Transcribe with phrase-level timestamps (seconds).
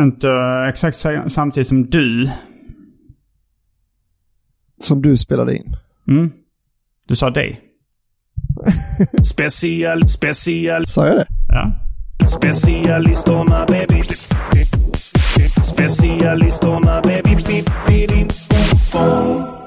[0.00, 0.30] Inte
[0.68, 2.30] exakt sa- samtidigt som du.
[4.82, 5.76] Som du spelade in.
[6.08, 6.30] Mm.
[7.08, 7.60] Du sa dig.
[9.22, 11.26] Special, special, Sa jag det?
[11.48, 11.72] Ja.
[12.26, 14.02] specialisterna baby.
[15.64, 17.36] Specialisterna baby.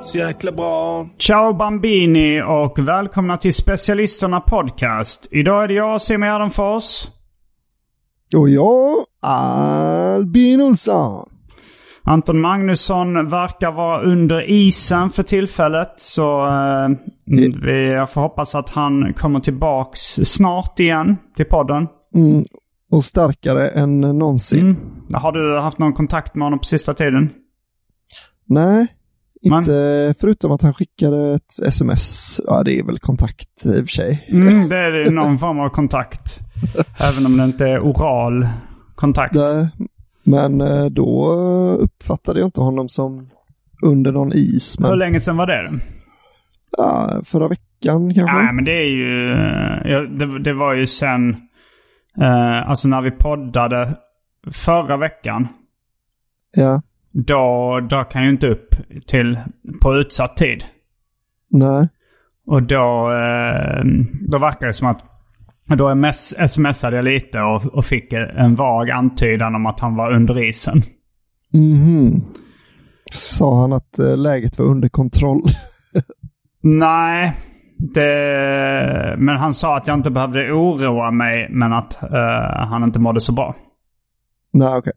[0.05, 1.07] Så jäkla bra.
[1.19, 5.27] Ciao Bambini och välkomna till Specialisterna Podcast.
[5.31, 6.83] Idag är det jag, Simon Gärdenfors.
[8.33, 11.29] Och jag, Albin Olsson.
[12.07, 15.93] Anton Magnusson verkar vara under isen för tillfället.
[15.97, 16.89] Så eh,
[17.61, 21.87] vi får hoppas att han kommer tillbaks snart igen till podden.
[22.15, 22.45] Mm,
[22.91, 24.59] och starkare än någonsin.
[24.59, 24.77] Mm.
[25.13, 27.29] Har du haft någon kontakt med honom på sista tiden?
[28.45, 28.87] Nej,
[29.41, 32.41] inte förutom att han skickade ett sms.
[32.47, 34.27] Ja, det är väl kontakt i och för sig.
[34.29, 36.39] Mm, det är någon form av kontakt.
[37.01, 38.47] Även om det inte är oral
[38.95, 39.35] kontakt.
[39.35, 39.67] Nej,
[40.23, 41.31] men eh, då
[41.79, 43.29] uppfattade jag inte honom som
[43.81, 44.77] under någon is.
[44.79, 45.79] Hur Men, länge sedan var det?
[46.77, 48.35] ja, förra veckan kanske?
[48.35, 49.29] Nej, men det är ju...
[49.91, 51.29] Ja, det, det var ju sen...
[52.21, 53.95] Eh, alltså när vi poddade
[54.51, 55.47] förra veckan.
[56.55, 58.75] Ja, Då dök han ju inte upp
[59.07, 59.39] till
[59.81, 60.63] på utsatt tid.
[61.49, 61.87] nej.
[62.47, 63.83] Och då, eh,
[64.29, 65.05] då verkar det som att...
[65.67, 70.13] Då ms- smsade jag lite och, och fick en vag antydan om att han var
[70.13, 70.81] under isen.
[71.53, 72.23] Mhm.
[73.11, 75.41] Sa han att eh, läget var under kontroll?
[76.63, 77.33] Nej,
[77.77, 82.99] det, men han sa att jag inte behövde oroa mig men att eh, han inte
[82.99, 83.55] mådde så bra.
[84.53, 84.93] nej, okej.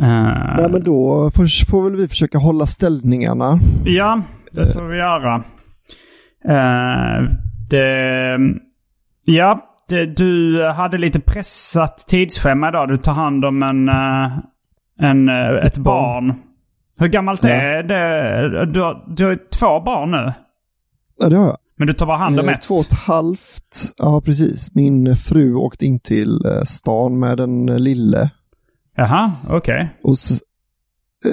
[0.00, 3.58] Eh, Nej, men då får, får väl vi försöka hålla ställningarna.
[3.84, 4.22] Ja,
[4.52, 5.34] det får vi göra.
[6.44, 7.28] Eh,
[7.70, 8.38] det,
[9.24, 12.88] ja, det, du hade lite pressat tidsschema idag.
[12.88, 14.38] Du tar hand om en, eh,
[15.10, 16.34] en, eh, ett, barn.
[16.98, 17.50] Hur gammalt Ja.
[17.50, 18.66] är det?
[18.72, 20.32] Du, har- du har två barn nu.
[21.20, 21.56] Ja, det har jag.
[21.78, 22.62] Men du tar bara hand om Eh, ett.
[22.62, 23.92] Två och ett halvt.
[23.98, 24.74] Ja, precis.
[24.74, 28.30] Min fru åkte in till stan med den lille.
[28.96, 29.90] Jaha, okej.
[30.02, 30.10] Och
[31.26, 31.32] eh,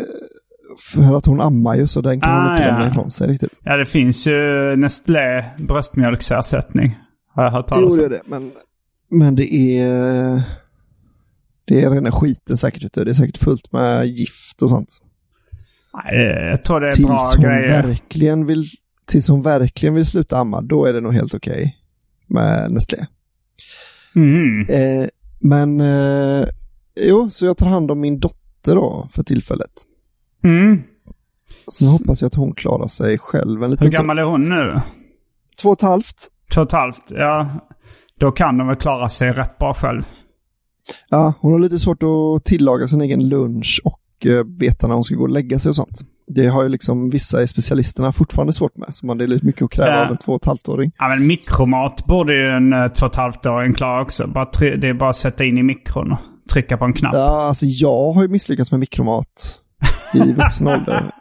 [0.94, 2.69] för att hon ammar ju så den kan hon Ah, inte ja.
[2.69, 3.59] lämna ifrån sig riktigt.
[3.63, 6.97] Ja, det finns ju Nestlé bröstmjölksersättning.
[7.39, 8.09] Har jag hört Jo, talas om.
[8.09, 8.22] det.
[8.25, 8.51] Men,
[9.09, 10.41] men det är...
[11.66, 13.03] Det är rena skiten säkert ute.
[13.03, 14.89] Det är säkert fullt med gift och sånt.
[15.94, 17.83] Nej, Jag tror det är bra Tills hon, grejer.
[17.83, 18.66] verkligen vill,
[19.05, 21.77] tills hon verkligen vill sluta amma, då är det nog helt okej
[22.27, 23.06] med Nestlé.
[24.15, 24.62] Mm.
[24.69, 25.07] Eh,
[25.39, 26.47] men eh,
[27.01, 29.71] jo, så jag tar hand om min dotter då för tillfället.
[30.44, 30.81] Mm.
[31.68, 34.50] Så nu hoppas jag att hon klarar sig själv en liten Hur gammal är hon
[34.50, 34.81] nu?
[35.62, 36.27] Två och ett halvt.
[36.54, 37.04] Två och ett halvt?
[37.10, 37.50] Ja,
[38.19, 40.04] då kan de väl klara sig rätt bra själv.
[41.10, 45.04] Ja, hon har lite svårt att tillaga sin egen lunch och eh, veta när hon
[45.04, 46.00] ska gå och lägga sig och sånt.
[46.28, 49.46] Det har ju liksom vissa i specialisterna fortfarande svårt med, så man det är lite
[49.46, 50.06] mycket att kräva Ja.
[50.06, 50.92] av en två och ett halvt-åring.
[50.98, 54.28] Ja, men mikromat borde ju en eh, två och ett halvt åring klara också.
[54.28, 56.19] Bara det är bara att sätta in i mikron och
[56.52, 57.13] trycka på en knapp.
[57.16, 59.60] Ja, alltså jag har ju misslyckats med mikromat
[60.13, 61.12] i vuxen ålder.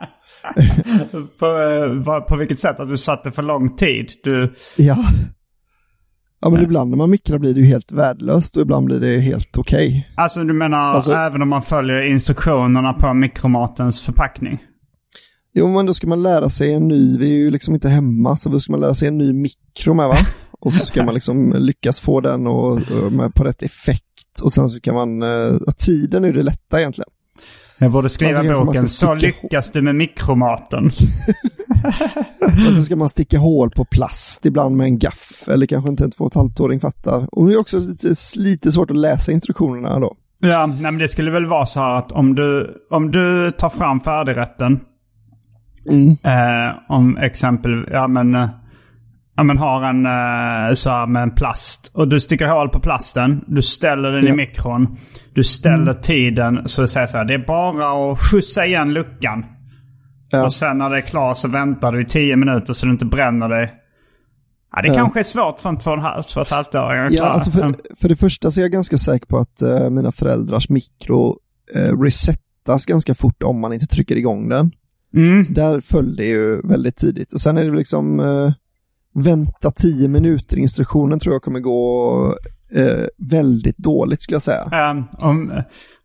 [1.38, 2.80] På, eh, på vilket sätt?
[2.80, 4.12] Att du satte för lång tid?
[4.24, 5.04] Du, Ja.
[6.40, 9.18] Ja men ibland när man mikrar blir det ju helt värdelöst och ibland blir det
[9.18, 10.08] helt okej.
[10.16, 14.58] alltså du menar Alltså- även om man följer instruktionerna på mikromatens förpackning?
[15.54, 18.36] Jo men då ska man lära sig en ny, vi är ju liksom inte hemma
[18.36, 20.16] så då ska man lära sig en ny mikro med va?
[20.60, 24.40] Och så ska man liksom lyckas få den och, och på rätt effekt.
[24.42, 25.28] Och sen så kan man, eh,
[25.66, 27.08] ja, tiden är det lätta egentligen.
[27.78, 30.86] Jag borde skriva Alltså, boken Så lyckas du med mikromaten.
[32.68, 35.48] Och så ska man sticka hål på plast ibland med en gaff.
[35.48, 37.28] Eller kanske inte en två och ett halvt-åring fattar.
[37.32, 40.16] Och det är också lite, lite svårt att läsa instruktionerna då.
[40.40, 43.68] Ja, nej, men det skulle väl vara så här att om du, om du tar
[43.68, 44.80] fram färdigrätten.
[46.24, 48.48] Eh, om exempel, ja men, eh,
[49.38, 51.90] ja men har en eh, så här med en plast.
[51.94, 53.44] Och du sticker hål på plasten.
[53.46, 54.34] Du ställer den i Ja.
[54.34, 54.96] mikron.
[55.34, 57.24] Du ställer tiden så det säger så här.
[57.24, 59.44] Det är bara att skjutsa igen luckan.
[60.30, 60.44] Ja.
[60.44, 63.04] Och sen när det är klart så väntar du i tio minuter så du inte
[63.04, 63.74] bränner dig.
[64.76, 64.94] Ja, det Ja.
[64.94, 67.24] kanske är svårt för en två och, en halv, två och ett halvt att Ja,
[67.24, 70.68] alltså för, för det första så är jag ganska säker på att eh, mina föräldrars
[70.68, 71.36] mikro
[71.74, 74.70] eh, resettas ganska fort om man inte trycker igång den.
[75.16, 75.44] Mm.
[75.44, 77.32] Så där föll det ju väldigt tidigt.
[77.32, 78.52] Och sen är det liksom eh,
[79.14, 80.56] vänta tio minuter.
[80.56, 82.34] Instruktionen tror jag kommer gå
[82.74, 84.68] eh, väldigt dåligt skulle jag säga.
[84.72, 85.62] Eh, om,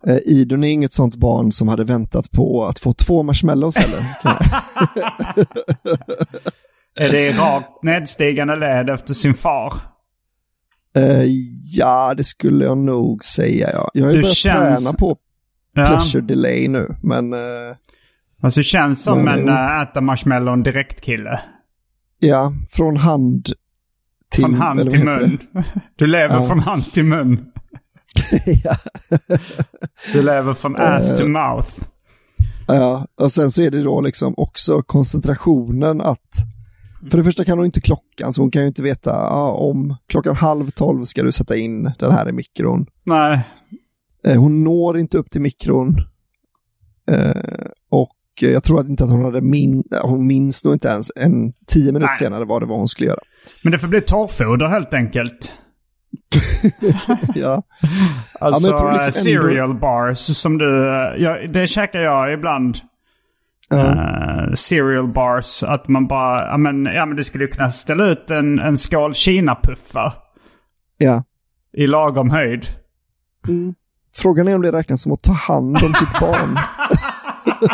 [0.08, 4.06] Eh, Idun är inget sånt barn som hade väntat på att få två marshmallows heller.
[7.00, 9.74] Är det rakt nedstigande led efter sin far?
[10.96, 11.24] Eh,
[11.76, 13.70] ja, det skulle jag nog säga.
[13.74, 13.90] Ja.
[13.94, 15.18] Jag har ju Du börjat känns- träna på
[15.76, 15.86] Ja.
[15.88, 17.40] pleasure delay nu, men eh,
[18.42, 21.40] Alltså det känns som Men, en äh, äta marshmallow direkt-kille.
[22.28, 23.50] Ja, från hand
[24.30, 24.44] till...
[24.44, 25.40] Från hand till mun.
[25.96, 26.48] Du lever Ja.
[26.48, 27.46] från hand till mun.
[28.64, 28.76] ja.
[30.14, 31.18] Du lever från ass Eh.
[31.18, 31.70] to mouth.
[32.68, 36.20] ja, och sen så är det då liksom också koncentrationen att
[37.12, 39.96] för det första kan hon inte klockan, så hon kan ju inte veta ja, om
[40.08, 42.86] klockan halv tolv ska du sätta in den här i mikron.
[43.04, 43.42] Nej.
[44.28, 45.96] Eh, Hon når inte upp till mikron.
[47.12, 47.32] Eh,
[47.90, 48.10] och
[48.42, 51.92] jag tror att inte att hon hade min, hon minns nog inte ens en tio
[51.92, 52.18] minuter Nej.
[52.18, 53.20] senare vad det var hon skulle göra.
[53.64, 55.54] Men det får bli torrfoder helt enkelt.
[57.36, 57.64] ja.
[58.40, 60.88] Alltså tror liksom cereal bars som du...
[60.90, 62.78] eh, Ja, det käkar jag ibland.
[63.70, 63.78] Ja.
[63.78, 65.64] Eh, cereal bars.
[65.64, 66.48] Att man bara...
[66.48, 70.14] Ja men, ja, men du skulle ju kunna ställa ut en, en skål kinapuffar
[70.98, 71.24] ja.
[71.78, 72.66] i lagom höjd.
[74.16, 76.60] Frågan är om det räknas som att ta hand om sitt barn.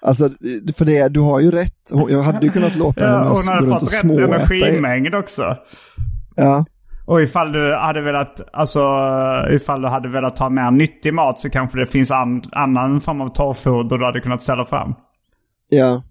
[0.00, 0.30] alltså,
[0.76, 1.90] för det, du har ju rätt.
[1.92, 3.98] Hon- Jag hade ju kunnat låta Ja, henne hon gå hade runt fått och rätt
[3.98, 4.54] småäta.
[4.54, 5.56] i- energimängd också.
[6.36, 6.64] Ja,
[7.06, 8.80] Och ifall du hade velat, alltså
[9.50, 13.20] ifall du hade velat ha mer nyttig mat så kanske det finns an, annan form
[13.20, 14.94] av torrfoder du hade kunnat ställa fram.
[15.68, 16.02] ja.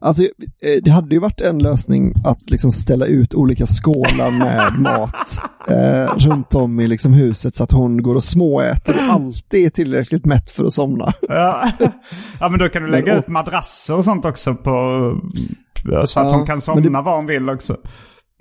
[0.00, 4.72] Alltså, eh, det hade ju varit en lösning att liksom ställa ut olika skålar med
[4.78, 5.38] mat
[5.68, 9.70] eh, runt om i liksom huset så att hon går och småäter och alltid är
[9.70, 11.12] tillräckligt mätt för att somna.
[11.28, 11.70] Ja,
[12.40, 14.70] ja men då kan du Men lägga och- ut madrasser och sånt också på,
[16.06, 17.76] så att Ja, hon kan men somna det- var hon vill också.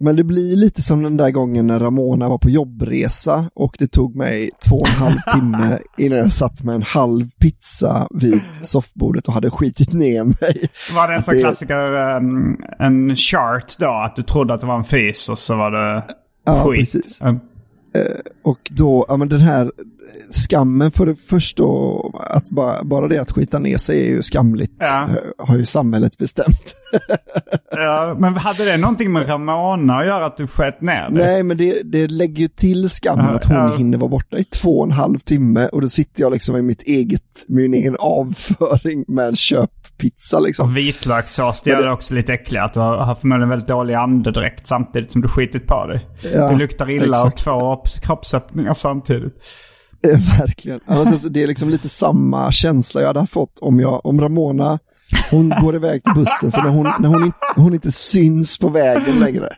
[0.01, 3.87] Men det blir lite som den där gången när Ramona var på jobbresa och det
[3.87, 8.41] tog mig två och en halv timme innan jag satt med en halv pizza vid
[8.61, 10.69] soffbordet och hade skitit ner mig.
[10.95, 13.89] Var det en sån det- klassiker, um, en chart då?
[14.05, 16.03] Att du trodde att det var en fis och så var det
[16.45, 16.79] Ja, skit?
[16.79, 17.17] precis.
[17.21, 17.35] Ja.
[18.43, 19.71] Och då, ja men den här
[20.31, 21.63] skammen för det första,
[22.29, 25.03] att bara, bara det att skita ner sig är ju skamligt, Ja.
[25.03, 26.75] eh, har ju samhället bestämt.
[27.71, 31.25] Ja, men hade det någonting med Ramona att göra att du sket ner dig?
[31.25, 33.75] Nej, men det, det lägger ju till skammen Ja, att hon ja.
[33.77, 36.61] hinner vara borta i två och en halv timme och då sitter jag liksom i
[36.61, 40.69] mitt eget, min egen avföring med en köppizza liksom.
[40.69, 42.63] Och vitlökssås, det gör det också lite äckligt.
[42.63, 46.07] Att du har har förmodligen väldigt dålig andedräkt samtidigt som du skitit på dig.
[46.33, 47.47] Ja, det luktar illa exakt.
[47.47, 49.33] av två kroppsöppningar samtidigt.
[50.39, 50.79] Verkligen.
[50.85, 54.79] Alltså, så det är liksom lite samma känsla jag hade fått om, jag, om Ramona,
[55.31, 58.69] hon går iväg till bussen, så när hon, när hon, inte, hon inte syns på
[58.69, 59.49] vägen längre,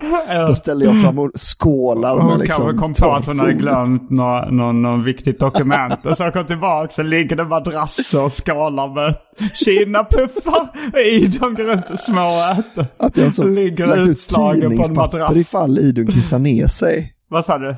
[0.47, 3.53] då ställer jag fram och skålar med Hon liksom kanske kom på att hon hade
[3.53, 6.05] glömt något nå, nå viktigt dokument.
[6.05, 9.15] Och så kom tillbaka så ligger det madrasser och skålar med
[9.53, 10.69] kinapuffar
[10.99, 11.27] i.
[11.27, 12.85] De går runt och småäter.
[12.97, 15.37] Att jag så ligger lagt ut utslagen på en madrass.
[15.37, 17.13] ifall Idun kissar ner sig.
[17.29, 17.75] Vad sa du?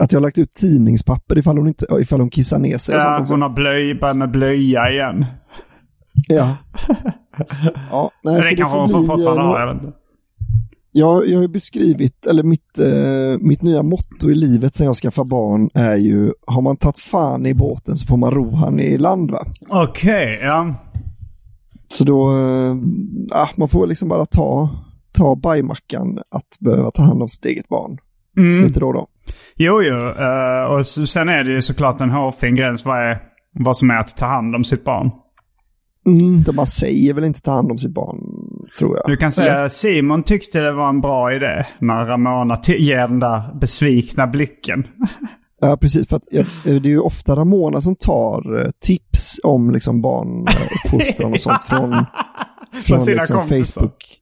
[0.00, 2.94] Att jag har lagt ut tidningspapper ifall hon, inte, ifall hon kissar ner sig.
[2.94, 5.26] Ja, hon har blöj, börjat med blöja igen.
[6.28, 6.56] Ja.
[7.90, 9.96] ja nej, Men det kanske hon fortfarande eh, ha, jag vet inte.
[10.92, 15.28] jag, jag har beskrivit, eller mitt, eh, mitt nya motto i livet sen jag skaffade
[15.28, 18.98] barn är ju, har man tagit fan i båten så får man ro han i
[18.98, 19.44] land va?
[19.68, 20.74] Okej, ja.
[21.88, 22.76] Så då, eh,
[23.32, 24.70] ah, man får liksom bara ta,
[25.12, 27.98] ta bajmackan att behöva ta hand om sitt eget barn.
[28.36, 28.64] Mm.
[28.64, 29.06] Lite då och då.
[29.58, 29.96] Jo, jo.
[29.96, 33.18] eh, och sen är det ju såklart en hårfin gräns vad, är,
[33.52, 35.10] vad som är att ta hand om sitt barn.
[36.06, 38.18] Mm, det man säger väl inte ta hand om sitt barn,
[38.78, 39.06] tror jag.
[39.06, 43.58] Du kan säga Simon tyckte det var en bra idé när Ramona ger den där
[43.60, 44.86] besvikna blicken.
[45.60, 46.08] Ja, precis.
[46.08, 51.32] För att, ja, det är ju ofta Ramona som tar eh, tips om liksom barnuppfostran
[51.32, 52.04] och sånt från,
[52.72, 53.80] från liksom kompisar.
[53.80, 54.20] Facebook.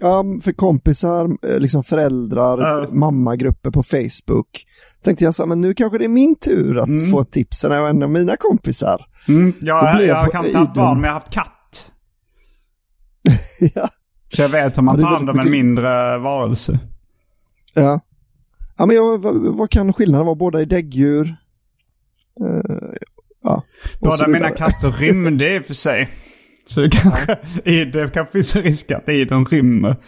[0.00, 2.88] Ja, för kompisar, eh, liksom föräldrar, Ja.
[2.92, 4.66] mammagrupper på Facebook.
[5.04, 7.86] Tänkte jag så här, men nu kanske det är min tur att få tipsen av
[7.86, 9.06] en av mina kompisar.
[9.28, 10.76] Mm, Då jag, jag jag kanske inte haft idel.
[10.84, 11.90] barn, men jag har haft katt.
[13.74, 13.88] ja.
[14.36, 16.78] Så jag vet hur man Ja, tar hand om en mindre varelse.
[17.74, 18.00] Ja.
[18.76, 20.36] Ja, men jag, vad, vad kan skillnaden vara?
[20.36, 21.36] Båda är däggdjur.
[22.40, 22.94] Eh,
[23.42, 23.62] ja.
[24.00, 26.08] Båda mina katter rymde i och för sig.
[26.66, 29.96] Så det kanske, i, det kanske finns en risk att Idun rymmer.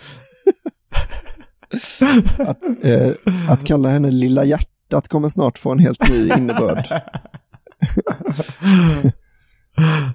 [2.39, 3.11] Att, eh,
[3.49, 6.85] att kalla henne Lilla hjärtat kommer snart få en helt ny innebörd.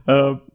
[0.08, 0.38] Eh,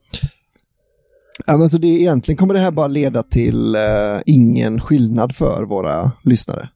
[1.47, 5.65] Ja, men så det, egentligen kommer det här bara leda till eh, ingen skillnad för
[5.65, 6.69] våra lyssnare.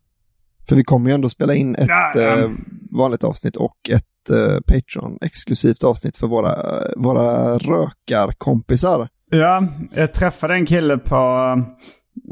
[0.70, 2.50] För vi kommer ju ändå spela in ett Ja, eh,
[2.90, 6.56] vanligt avsnitt och ett eh, Patreon-exklusivt avsnitt för våra,
[6.96, 9.08] våra rökarkompisar.
[9.30, 11.16] Ja, jag träffade en kille på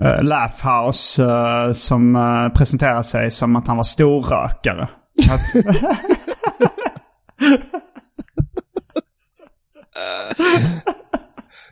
[0.02, 4.88] uh, Laugh House eh, som uh, presenterade sig som att han var storrökare.
[5.30, 5.54] Att,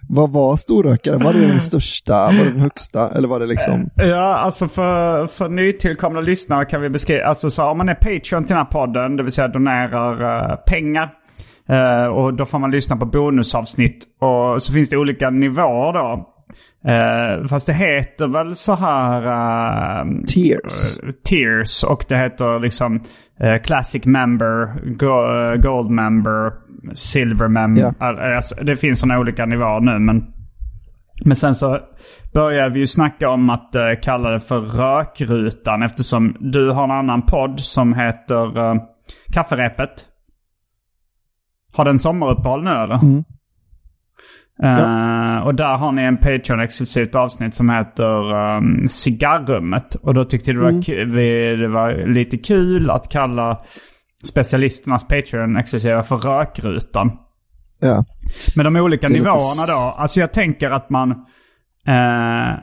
[0.08, 1.16] Vad var storrökare?
[1.16, 2.14] Var det den största?
[2.14, 3.10] Var det den högsta?
[3.16, 3.90] Eller var det liksom...
[3.94, 8.44] ja, alltså för, för nytillkomna lyssnare kan vi beskriva, alltså så om man är Patreon
[8.44, 11.10] till den här podden, det vill säga donerar eh, pengar,
[11.68, 14.04] eh, och då får man lyssna på bonusavsnitt.
[14.20, 16.32] Och så finns det olika nivåer då.
[16.90, 19.22] Eh, fast det heter väl så här...
[19.26, 20.98] eh, Tears.
[20.98, 23.00] eh, tiers och det heter liksom
[23.40, 26.52] eh, Classic Member, go, eh, Gold Member,
[26.94, 27.82] Silver Member.
[27.82, 28.34] Ja.
[28.36, 30.32] Alltså, det finns sådana olika nivåer nu men...
[31.24, 31.80] Men sen så
[32.34, 36.90] börjar vi ju snacka om att eh, kalla det för Rökrutan eftersom du har en
[36.90, 38.74] annan podd som heter eh,
[39.32, 40.06] Kafferepet.
[41.72, 42.94] Har den sommaruppehåll nu eller?
[42.94, 43.24] Mm.
[44.62, 49.94] Eh, och där har ni en Patreon-exklusivt avsnitt som heter um, Cigarrummet.
[49.94, 53.60] Och då tyckte det var, ku- vi, det var lite kul att kalla
[54.24, 57.10] specialisternas Patreon-exklusiva för Rökrutan.
[57.80, 58.04] Ja.
[58.56, 60.02] Men de olika lite nivåerna s- då.
[60.02, 61.10] Alltså jag tänker att man
[61.86, 62.58] eh,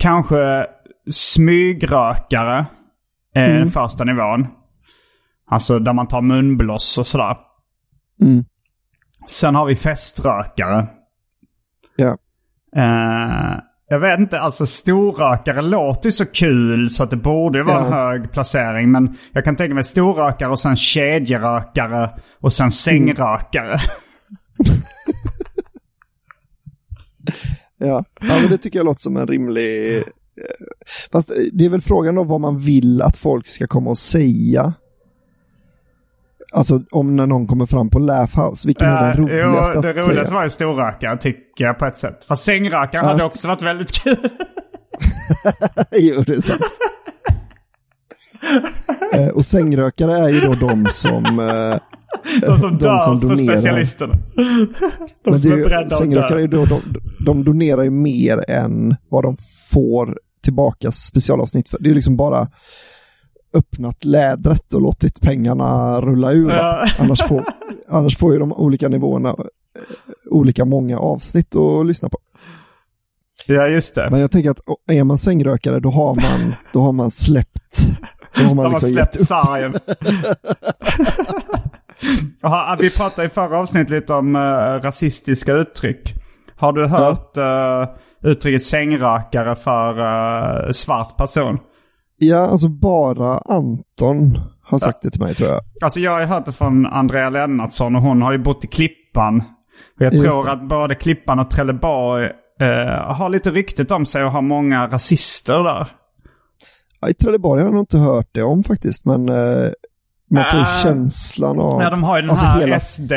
[0.00, 0.66] kanske
[1.10, 2.66] smygrökare
[3.34, 3.58] är Mm.
[3.58, 4.46] den första nivån.
[5.50, 7.36] Alltså där man tar munblås och sådär.
[8.22, 8.44] Mm.
[9.28, 10.86] Sen har vi feströkare.
[11.96, 12.16] Ja.
[12.76, 17.78] Eh, jag vet inte, alltså storrökare låter ju så kul så att det borde vara
[17.84, 17.96] en Ja.
[17.96, 18.90] hög placering.
[18.90, 23.80] Men jag kan tänka mig storrökare och sen kedjerökare och sen sängrökare.
[27.78, 28.04] Ja.
[28.20, 29.96] ja, men det tycker jag låter som en rimlig...
[29.98, 30.02] eh,
[31.12, 34.74] Fast det är väl frågan då vad man vill att folk ska komma och säga.
[36.52, 39.80] Alltså om när någon kommer fram på Laugh House, vilken är den Eh, roligaste jo,
[39.82, 40.34] det att roligaste säga?
[40.34, 42.24] var ju storrökare tycker jag på ett sätt.
[42.28, 43.08] Fast sängrökare Ja.
[43.08, 44.16] hade också varit väldigt kul.
[45.92, 46.62] jo, det är sant.
[49.14, 51.24] Eh, och sängrökare är ju då de som...
[51.24, 51.78] eh,
[52.46, 54.14] De som de dör som för specialisterna.
[54.36, 54.40] De
[55.24, 56.80] Men det som är är ju, beredda sängrökare är ju då, de,
[57.24, 59.36] de donerar ju mer än vad de
[59.72, 61.78] får tillbaka specialavsnitt för.
[61.80, 62.48] Det är ju liksom bara
[63.52, 66.50] öppnat lädret och låtit pengarna rulla ur.
[66.50, 66.86] Ja.
[66.98, 67.44] Annars, får,
[67.88, 69.34] annars får ju de olika nivåerna eh,
[70.30, 72.18] olika många avsnitt att lyssna på.
[73.46, 74.10] Ja, just det.
[74.10, 77.80] Men jag tänker att är man sängrökare då har man, då har man släppt.
[78.34, 79.74] Då har man har liksom släppt sargen.
[82.78, 84.40] Vi pratade i förra avsnittet lite om eh,
[84.82, 86.14] rasistiska uttryck.
[86.56, 87.84] Har du hört uh,
[88.30, 91.58] uttrycket sängrökare för eh, svart person?
[92.18, 95.60] Ja, alltså bara Anton har sagt det till mig tror jag.
[95.82, 99.36] Alltså jag har hört det från Andrea Lennartsson och hon har ju bott i Klippan.
[99.96, 100.52] Och jag Just tror det.
[100.52, 102.24] att både Klippan och Trelleborg
[102.60, 105.92] eh, har lite ryktet om sig och har många rasister där.
[107.10, 109.68] I Trelleborg har jag nog inte hört det om faktiskt, men eh,
[110.30, 111.82] Man får ju Äh, känslan av...
[111.82, 113.12] Ja, de har ju den alltså här hela- SD...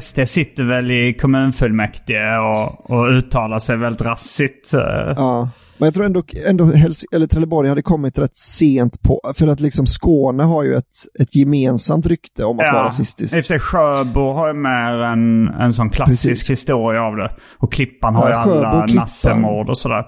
[0.00, 4.74] SD sitter väl i kommunfullmäktige och, och uttalar sig väldigt rassigt.
[4.74, 4.80] eh.
[5.16, 9.48] Ja, men jag tror ändå, ändå Häls- eller Trelleborg hade kommit rätt sent på, för
[9.48, 13.32] att liksom Skåne har ju ett, ett gemensamt rykte om att vara I rasistiskt.
[13.32, 16.50] och för sig Sjöbo har ju mer en, en sån klassisk Precis.
[16.50, 17.36] historia av det.
[17.58, 20.04] Och Klippan har Ja, ju Sjöbo alla nassemord och sådär.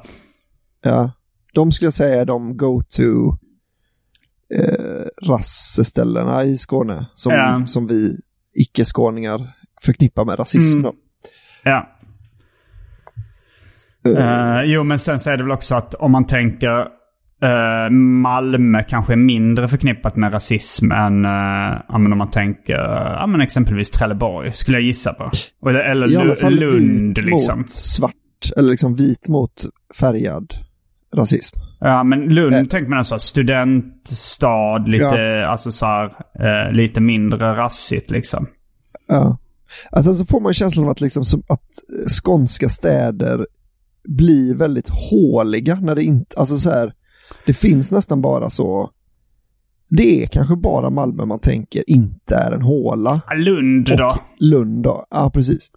[0.82, 1.10] Ja,
[1.54, 3.36] de skulle jag säga är de go-to
[4.54, 7.62] eh, rasseställena i Skåne som, Ja.
[7.66, 8.16] som vi
[8.54, 9.50] icke-skåningar
[9.82, 10.78] förknippar med rasism.
[10.78, 10.92] Mm.
[11.64, 11.88] Ja.
[14.06, 16.80] Eh, jo, men sen så är det väl också att om man tänker
[17.42, 21.30] eh, Malmö kanske är mindre förknippat med rasism än uh,
[21.88, 22.74] ja, om man tänker
[23.20, 25.30] ja, men exempelvis Trelleborg, skulle jag gissa på.
[25.68, 27.58] Eller, eller I alla fall Lund vit liksom.
[27.58, 28.12] mot svart,
[28.56, 29.64] eller liksom vit mot
[29.94, 30.54] färgad
[31.14, 31.56] rasism.
[31.80, 32.64] Ja, men Lund Eh.
[32.64, 36.04] tänker man alltså studentstad, lite, alltså så här,
[36.40, 38.46] eh, lite mindre rassigt liksom.
[39.08, 39.38] Ja.
[39.90, 41.62] Alltså så får man känslan av att, liksom, som att
[42.22, 43.46] skånska städer
[44.16, 46.92] blir väldigt håliga när det inte, alltså så här,
[47.46, 48.90] det finns nästan bara så,
[49.90, 53.20] det är kanske bara Malmö man tänker inte är en håla.
[53.36, 54.06] Lund då?
[54.06, 55.70] Och Lund då, ja precis.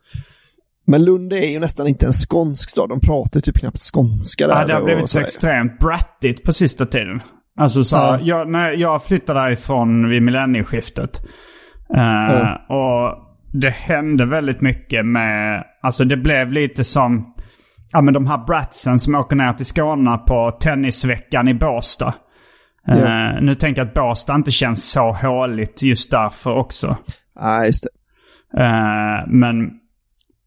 [0.87, 4.61] Men Lund är ju nästan inte en skånsk stad, de pratar typ knappt skånska där.
[4.61, 5.25] Ja, det har blivit så sådär.
[5.25, 7.21] extremt brattigt på sista tiden.
[7.59, 8.19] Alltså så Ja.
[8.23, 11.21] jag, när jag flyttade därifrån vid millennieskiftet.
[11.95, 12.65] eh, Ja.
[12.69, 13.27] Och
[13.61, 17.33] det hände väldigt mycket med, alltså det blev lite som,
[17.91, 22.13] ja men de här bratsen som åker ner till Skåne på tennisveckan i Båstad.
[22.87, 23.39] Eh, Ja.
[23.41, 26.97] nu tänker jag att Båstad inte känns så håligt just därför också.
[27.41, 27.89] Nej, just det.
[28.63, 29.71] Eh, men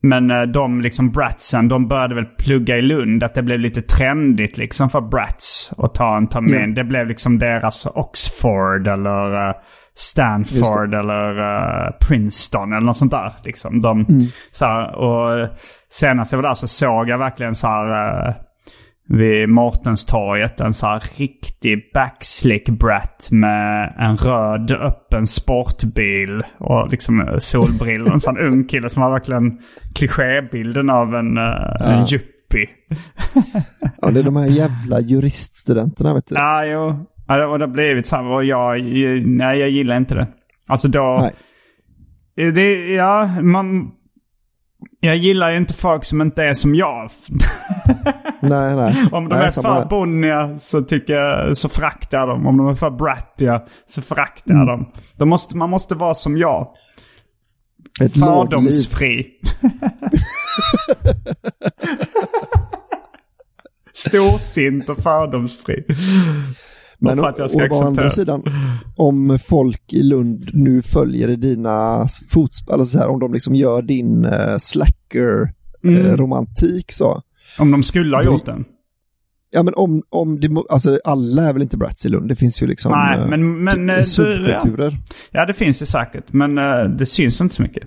[0.03, 3.23] men eh, de liksom bratsen, de började väl plugga i Lund.
[3.23, 6.69] Att det blev lite trendigt liksom för brats att ta en termin.
[6.69, 6.75] Ja.
[6.75, 9.55] Det blev liksom deras Oxford eller eh,
[9.97, 13.33] Stanford eller eh, Princeton eller något sånt där.
[13.45, 13.81] Liksom.
[13.81, 14.07] De,
[14.53, 15.49] så här, och
[15.91, 18.35] senast jag var där så såg jag verkligen så här eh,
[19.09, 27.21] vid Mårtenstorget en så här riktig backslick brat med en röd öppen sportbil och liksom
[27.21, 28.13] eh, solbrillor.
[28.13, 29.59] En sån ung kille som var verkligen
[29.95, 32.69] klichébilden av en, uh, en yuppie.
[34.01, 36.35] Ja, det är de här jävla juriststudenterna vet du.
[36.35, 37.07] Ja, jo.
[37.27, 38.25] Ja, och det har blivit så här.
[38.25, 38.83] Och jag,
[39.27, 40.29] nej, jag gillar inte det.
[40.67, 41.19] Alltså då...
[41.21, 41.33] Nej.
[42.53, 43.91] Det, ja, man...
[45.01, 47.11] Jag gillar ju inte folk som inte är som jag.
[48.43, 48.95] Nej, nej.
[49.13, 52.47] Om de nej, är för bonniga så, tycker jag, så föraktar jag dem.
[52.47, 54.67] Om de är för brattiga så föraktar Mm.
[54.67, 54.93] dem.
[55.17, 56.69] De måste, man måste vara som jag.
[58.01, 58.13] Ett.
[58.13, 59.27] Fördomsfri.
[63.93, 65.85] Storsint och fördomsfri.
[66.99, 68.43] Men för att jag ska och, och å andra sidan,
[68.97, 73.83] om folk i Lund nu följer dina fotspår, alltså så här, om de liksom gör
[73.83, 77.23] din uh, slacker-romantik så.
[77.59, 78.65] Om de skulle ha Då- gjort den.
[79.51, 82.63] Ja men om, om det, alltså alla är väl inte brats i Lund, det finns
[82.63, 84.99] ju liksom Nej, eh, men- men, typ eh, du- subkulturer.
[85.33, 86.33] Ja, det finns det säkert.
[86.33, 87.83] Men eh, det syns inte så mycket.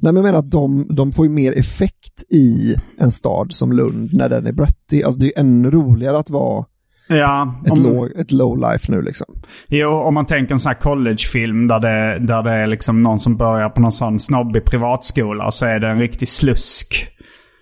[0.00, 3.72] Nej men jag menar att de, de får ju mer effekt i en stad som
[3.72, 5.02] Lund när den är brattig.
[5.02, 6.64] Alltså det är ju ännu roligare att vara
[7.08, 9.26] Ja, ett, om, low, ett low life nu liksom.
[9.68, 13.20] jo, om man tänker en sån här collegefilm där det, där det är liksom någon
[13.20, 17.08] som börjar på någon sån snobbig privatskola och så är det en riktig slusk.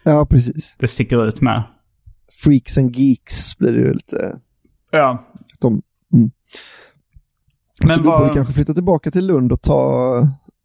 [0.04, 0.74] Ja, precis.
[0.78, 1.62] Det sticker ut med.
[2.44, 4.38] Freaks and geeks blir det ju lite.
[4.90, 5.24] Ja.
[5.60, 5.72] De,
[6.14, 6.30] mm.
[7.80, 10.12] Men så du vad- borde kanske flytta tillbaka till Lund och ta,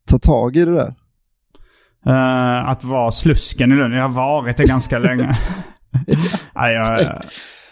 [0.10, 0.94] ta tag i det där.
[2.06, 3.94] Eh, att vara slusken i Lund.
[3.94, 5.38] Jag har varit det ganska länge.
[6.54, 7.22] ja, jag,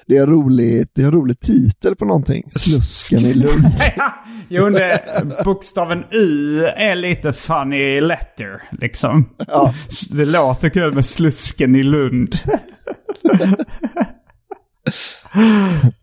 [0.07, 2.43] Det är en rolig, det är en rolig titel på någonting.
[2.51, 3.65] Slusken i Lund.
[4.49, 4.99] jo, det,
[5.45, 9.29] bokstaven U är lite funny letter, liksom.
[9.47, 9.73] Ja.
[10.11, 12.35] Det låter kul med slusken i Lund.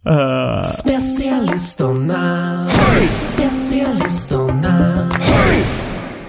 [0.09, 2.69] Eh, Specialisterna,
[3.15, 5.09] specialisterna.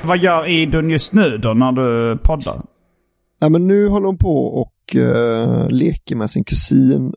[0.03, 2.61] vad gör Idun just nu då när du poddar?
[3.39, 7.13] Ja, men nu håller hon på och uh, leker med sin kusin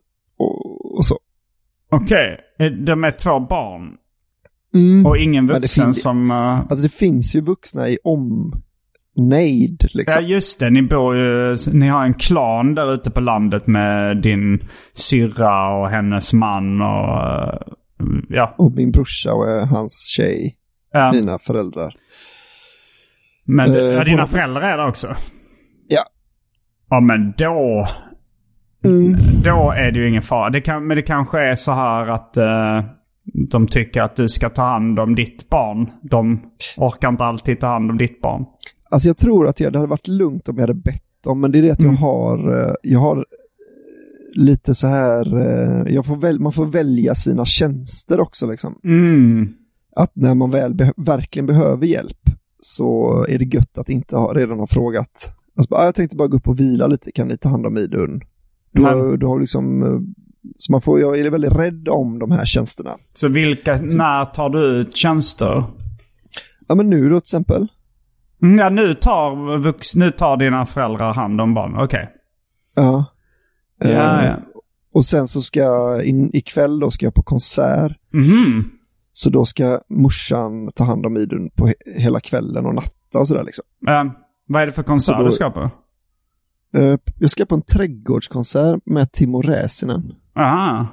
[0.97, 1.17] och, så.
[1.91, 3.95] Okej, eh, de är två barn.
[4.75, 5.05] Mm.
[5.05, 6.31] Och ingen vuxen finns- som...
[6.31, 10.25] eh, Alltså det finns ju vuxna i omnejd Ja, liksom.
[10.25, 10.69] just det.
[10.69, 11.57] Ni bor ju...
[11.73, 17.23] Ni har en klan där ute på landet med din syrra och hennes man och...
[17.23, 17.59] eh,
[18.29, 18.55] Ja.
[18.57, 20.55] Och min brorsa och hans tjej,
[20.93, 21.11] ja.
[21.13, 21.93] mina föräldrar.
[23.45, 25.15] Men ja, dina föräldrar är där också?
[25.87, 26.03] Ja.
[26.89, 27.87] Ja, men då...
[28.85, 29.15] Mm.
[29.43, 30.49] Då är det ju ingen fara.
[30.49, 32.37] Det kan, men det kanske är så här att...
[32.37, 32.81] eh,
[33.49, 35.89] de tycker att du ska ta hand om ditt barn.
[36.01, 36.41] De
[36.77, 38.45] orkar inte alltid ta hand om ditt barn.
[38.91, 41.51] Alltså jag tror att jag, det hade varit lugnt om jag hade bett om, men
[41.51, 42.01] det är det att jag Mm.
[42.01, 43.25] har, eh, jag har
[44.35, 48.79] lite så här, eh, jag får väl, man får välja sina tjänster också liksom.
[48.83, 49.49] Mm.
[49.95, 52.19] Att när man väl be, verkligen behöver hjälp
[52.61, 55.33] så är det gött att inte ha, redan ha frågat.
[55.57, 57.77] Alltså, "Ah, jag tänkte bara gå upp och vila lite, kan ni ta hand om
[57.77, 58.21] Idun?
[58.77, 59.99] Du har, Men- du har liksom, eh,
[60.57, 62.91] så man får, jag är väldigt rädd om de här tjänsterna.
[63.13, 65.63] Så vilka, när tar du ut tjänster?
[66.67, 67.67] Ja men nu då till exempel,
[68.41, 71.81] Mm, Ja, nu tar, vux, nu tar dina föräldrar hand om barnen.
[71.83, 72.09] Okej.
[72.75, 73.05] ja.
[73.79, 74.35] Ja, Eh, ja.
[74.93, 77.91] Och sen så ska jag, in, ikväll då ska jag på konsert.
[78.13, 78.63] Mhm.
[79.13, 83.27] Så då ska morsan ta hand om Idun på he- hela kvällen och natta och
[83.27, 83.63] sådär liksom.
[83.87, 84.03] Eh,
[84.47, 85.69] vad är det för konsert Så då- du ska på?
[86.75, 90.15] Eh, Jag ska på en trädgårdskonsert med Timo Räsinen.
[90.35, 90.87] Aha.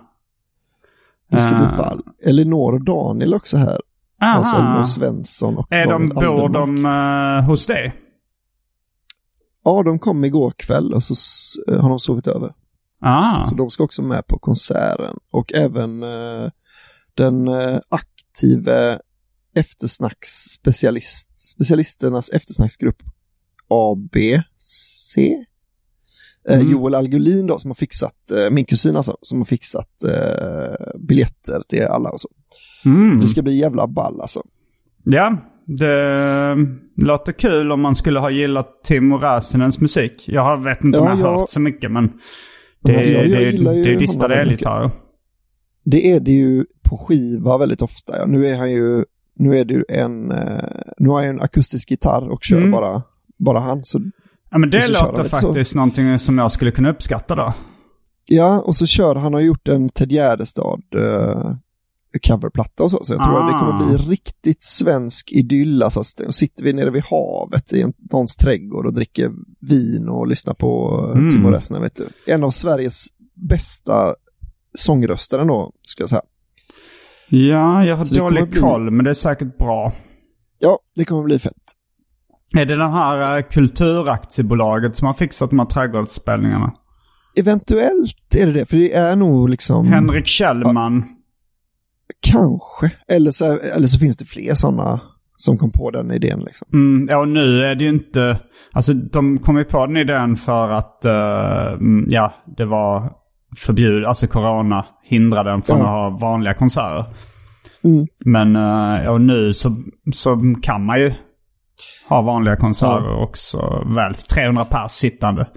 [1.30, 2.02] Det ska bli ball.
[2.22, 3.78] Elinor och Daniel också här.
[4.22, 4.38] Aha.
[4.38, 6.52] Alltså Elinor Svensson och är de, Daniel bor Aldermark.
[6.54, 6.86] de
[7.44, 7.94] eh, hos dig?
[9.64, 11.14] Ja, de kom igår kväll och så
[11.72, 12.54] eh, har de sovit över.
[13.00, 13.44] Ah.
[13.44, 15.16] Så de ska också med på konserten.
[15.30, 16.50] Och även eh,
[17.14, 18.98] den eh, aktive
[19.56, 23.02] eftersnacksspecialist, specialisternas eftersnacksgrupp
[23.68, 25.16] ABC.
[26.48, 26.72] Eh, Mm.
[26.72, 31.62] Joel Algulin då som har fixat, eh, min kusin alltså, som har fixat eh, biljetter
[31.68, 32.28] till alla och så.
[32.84, 33.20] Mm.
[33.20, 34.42] Det ska bli jävla ball alltså.
[35.04, 36.56] Ja, det
[36.96, 40.24] låter kul om man skulle ha gillat Timo Räsänens musik.
[40.28, 42.06] Jag vet inte om Ja, jag har jag- hört så mycket men
[42.82, 44.90] det, Ja, jag- jag det, det distade väldigt elgitarrer.
[45.84, 48.18] Det är det ju på skiva väldigt ofta.
[48.18, 48.26] Ja.
[48.26, 49.04] Nu är han ju,
[49.38, 50.64] nu är det ju en, eh,
[50.98, 52.70] nu har ju en akustisk gitarr och kör Mm.
[52.70, 53.02] bara,
[53.38, 53.84] bara han.
[53.84, 54.00] Så,
[54.54, 55.46] Ja men det låter lite så.
[55.46, 57.54] faktiskt någonting som jag skulle kunna uppskatta då.
[58.26, 61.54] ja, och så kör han har gjort en Ted Gärdestad eh,
[62.28, 63.04] coverplatta och så.
[63.04, 63.44] Så jag tror Ah.
[63.46, 65.82] att det kommer bli riktigt svensk idyll.
[65.82, 70.54] Alltså, sitter vi nere vid havet i en, någons trädgård och dricker vin och lyssnar
[70.54, 71.30] på eh, Mm.
[71.30, 72.32] Timo Räsänen, vet du.
[72.32, 73.06] En av Sveriges
[73.48, 74.14] bästa
[74.78, 76.22] sångröster ändå, skulle jag säga.
[77.28, 79.92] Ja, jag har Så dålig bli- koll men det är säkert bra.
[80.58, 81.52] Ja, det kommer bli fett.
[82.54, 86.72] Är det den här eh, kulturaktiebolaget som har fixat de här trädgårdsspelningarna?
[87.36, 89.86] Eventuellt är det det, för det är nog liksom...
[89.86, 91.04] Henrik Kjellman.
[92.20, 92.90] Kanske.
[93.08, 95.00] Eller så, eller så finns det fler sådana
[95.36, 96.40] som kom på den idén.
[96.40, 96.68] Liksom.
[96.72, 98.40] Mm, ja, och nu är det ju inte...
[98.72, 103.12] Alltså de kom ju på den idén för att mm, ja, det var
[103.56, 104.08] förbjudet.
[104.08, 105.84] Alltså corona hindrade den från Ja.
[105.84, 107.14] att ha vanliga konserter.
[107.84, 108.06] Mm.
[108.24, 109.76] Men eh, och nu så,
[110.12, 111.14] så kan man ju
[112.08, 113.84] ha vanliga konserter också.
[113.96, 115.48] Väl 300 pers sittande.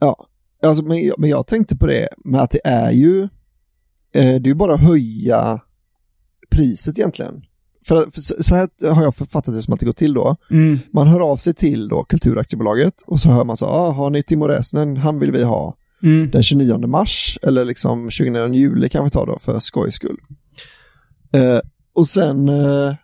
[0.00, 0.26] Ja,
[0.66, 3.28] alltså, men, jag- men jag tänkte på det med att det är ju, eh,
[4.12, 5.60] det är ju bara att höja
[6.50, 7.42] priset egentligen.
[7.88, 10.36] För, för så här har jag författat det som att det går till då.
[10.50, 10.78] Mm.
[10.92, 14.22] Man hör av sig till då Kulturaktiebolaget och så hör man så, ah, har ni
[14.22, 16.30] Timo Räsänen, han vill vi ha Mm.
[16.30, 20.16] den 29 mars eller liksom 29 juli kan vi ta då för skojs skull.
[21.32, 21.58] Eh,
[21.94, 22.94] och sen eh,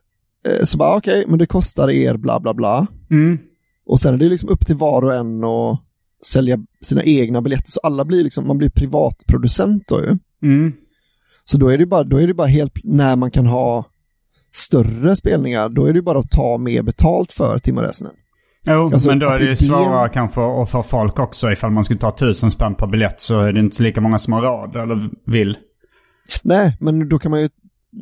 [0.64, 2.86] så bara okej, men det kostar er bla bla bla.
[3.10, 3.38] Mm.
[3.86, 5.80] Och sen är det liksom upp till var och en att
[6.26, 7.70] sälja sina egna biljetter.
[7.70, 10.18] Så alla blir liksom, man blir privatproducent då ju.
[10.42, 10.72] Mm.
[11.44, 13.84] Så då är det bara, då är det bara helt, när man kan ha
[14.54, 18.12] större spelningar, då är det bara att ta mer betalt för Räsänen.
[18.66, 21.52] Jo, Alltså, men då är det ju svårare kanske att få folk också.
[21.52, 24.32] Ifall man skulle ta tusen spänn per biljett så är det inte lika många som
[24.32, 25.56] har råd eller vill.
[26.42, 27.48] Nej, men då kan man ju,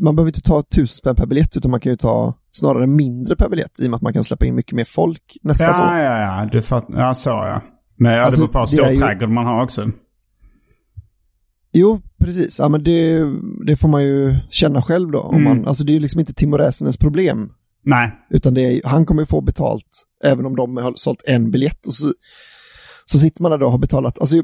[0.00, 3.36] man behöver inte ta tusen spänn per biljett, utan man kan ju ta snarare mindre
[3.36, 5.70] per biljett, i och med att man kan släppa in mycket mer folk nästa Ja,
[5.72, 5.86] säsong.
[5.96, 6.48] ja, ja.
[6.52, 7.62] Du fatt, ja, så ja.
[7.96, 9.90] Men ja, Alltså, det beror på hur stor ju- trädgård man har också.
[11.72, 12.58] Jo, precis.
[12.58, 13.20] Ja, men det,
[13.66, 15.20] det får man ju känna själv då.
[15.20, 15.44] Om Mm.
[15.58, 17.52] man, alltså det är ju liksom inte Timo Räsänens problem.
[17.84, 18.12] Nej.
[18.30, 21.86] Utan det är, han kommer ju få betalt även om de har sålt en biljett.
[21.86, 22.12] Och så,
[23.06, 24.18] så sitter man där då och har betalat.
[24.18, 24.36] Alltså,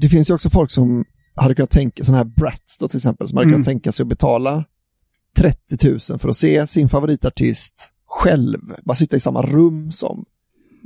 [0.00, 1.04] det finns ju också folk som
[1.36, 3.54] hade kunnat tänka, sådana här brats då till exempel, som hade Mm.
[3.54, 4.64] kunnat tänka sig att betala
[5.36, 8.60] 30 000 för att se sin favoritartist själv.
[8.84, 10.24] Bara sitta i samma rum som.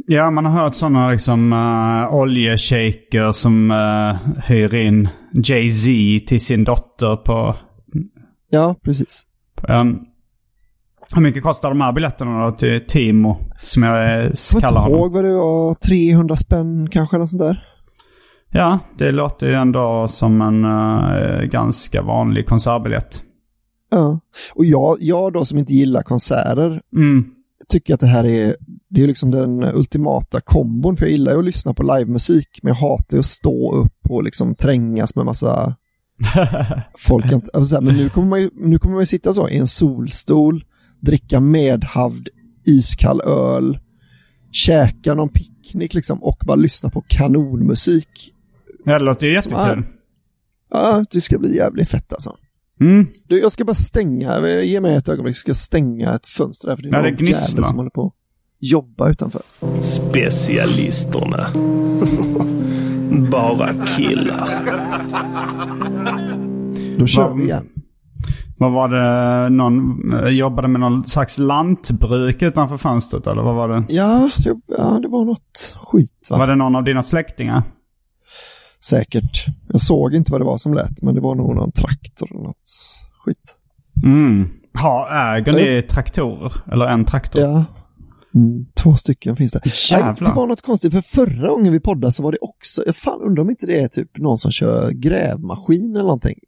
[0.06, 5.08] Ja, man har hört sådana liksom uh, oljeshejker som uh, hyr in
[5.44, 7.56] Jay-Z till sin dotter på...
[8.50, 9.22] Ja, precis.
[9.68, 9.98] Um,
[11.14, 13.36] hur mycket kostar de här biljetterna då till Timo?
[13.62, 14.98] Som jag eh, Jag kommer kallar inte honom.
[14.98, 17.64] ihåg vad det var, 300 spänn kanske, något sånt där.
[18.50, 23.22] Ja, det låter ju ändå som en eh, ganska vanlig konsertbiljett.
[23.90, 24.20] Ja.
[24.54, 27.24] Och jag, jag då som inte gillar konserter, Mm.
[27.68, 28.56] tycker att det här är,
[28.90, 32.68] det är liksom den ultimata kombon, för jag gillar ju att lyssna på livemusik, men
[32.68, 35.76] jag hatar att stå upp och liksom trängas med massa
[36.98, 37.24] Folk
[37.54, 39.66] alltså, här, men nu kommer, man ju, nu kommer man ju sitta så i en
[39.66, 40.64] solstol,
[41.00, 42.28] dricka medhavd
[42.64, 43.78] iskall öl,
[44.52, 48.34] käka någon picknick liksom och bara lyssna på kanonmusik.
[48.84, 49.84] Ja, det låter ju jättekul.
[50.70, 52.36] Ja, det ska bli jävligt fett alltså.
[52.80, 53.06] Mm.
[53.26, 56.76] Du, jag ska bara stänga, ge mig ett ögonblick, så ska stänga ett fönster där
[56.76, 58.12] för det är någon jävel som håller på att
[58.60, 59.42] jobba utanför.
[59.80, 61.46] Specialisterna.
[63.30, 64.48] Bara killar.
[66.98, 67.68] Då kör vi igen.
[68.58, 69.48] Vad var det?
[69.50, 73.84] Någon eh, jobbade med någon slags lantbruk utanför fönstret eller vad var det?
[73.88, 76.38] Ja, det, ja, det var något skit va?
[76.38, 77.62] Var det någon av dina släktingar?
[78.84, 79.46] Säkert.
[79.68, 82.42] Jag såg inte vad det var som lät, men det var nog någon traktor eller
[82.42, 82.56] något
[83.24, 83.54] skit.
[84.04, 84.48] Mm.
[84.82, 86.52] Ha, äger ni traktorer?
[86.72, 87.42] Eller en traktor?
[87.42, 87.64] Ja.
[88.34, 89.60] Mm, två stycken finns det.
[89.90, 90.06] Jävlar.
[90.20, 92.96] Nej, det var något konstigt, för förra gången vi poddade så var det också, jag
[92.96, 96.38] fan undrar om inte det är typ någon som kör grävmaskin eller någonting.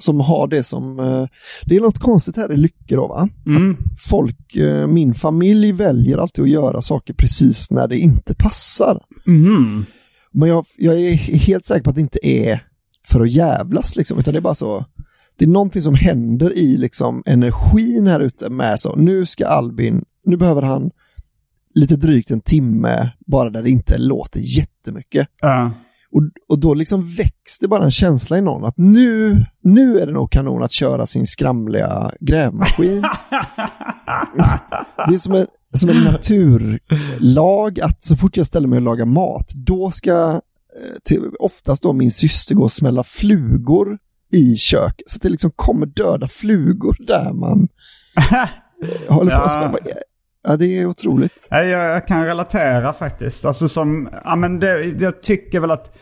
[0.00, 1.26] Som har det som, eh,
[1.64, 3.28] det är något konstigt här i Lycke då va?
[3.46, 3.74] Mm.
[3.98, 9.00] Folk, eh, min familj väljer alltid att göra saker precis när det inte passar.
[9.24, 9.84] Mhm.
[10.36, 12.66] Men jag, jag är helt säker på att det inte är
[13.08, 14.84] för att jävlas liksom, utan det är bara så,
[15.38, 20.04] det är någonting som händer i liksom energin här ute med så, nu ska Albin,
[20.24, 20.90] nu behöver han
[21.74, 25.28] lite drygt en timme bara där det inte låter jättemycket.
[25.40, 25.70] Ja.
[26.10, 30.06] Och, och då liksom väcks det bara en känsla i någon att nu, nu är
[30.06, 33.00] det nog kanon att köra sin skramliga grävmaskin.
[35.08, 39.04] det är som en, som en naturlag att så fort jag ställer mig och lagar
[39.06, 40.40] mat, då ska eh,
[41.04, 43.98] till, oftast då min syster gå och smälla flugor
[44.32, 45.02] i kök.
[45.06, 47.68] Så det liksom kommer döda flugor där man
[48.32, 48.48] eh,
[49.14, 49.50] håller på Ja.
[49.50, 49.76] smälla.
[50.48, 51.46] Ja, det är otroligt.
[51.50, 53.44] Ja, Jag, jag kan relatera faktiskt.
[53.44, 55.96] Alltså som, ja men det, jag tycker väl att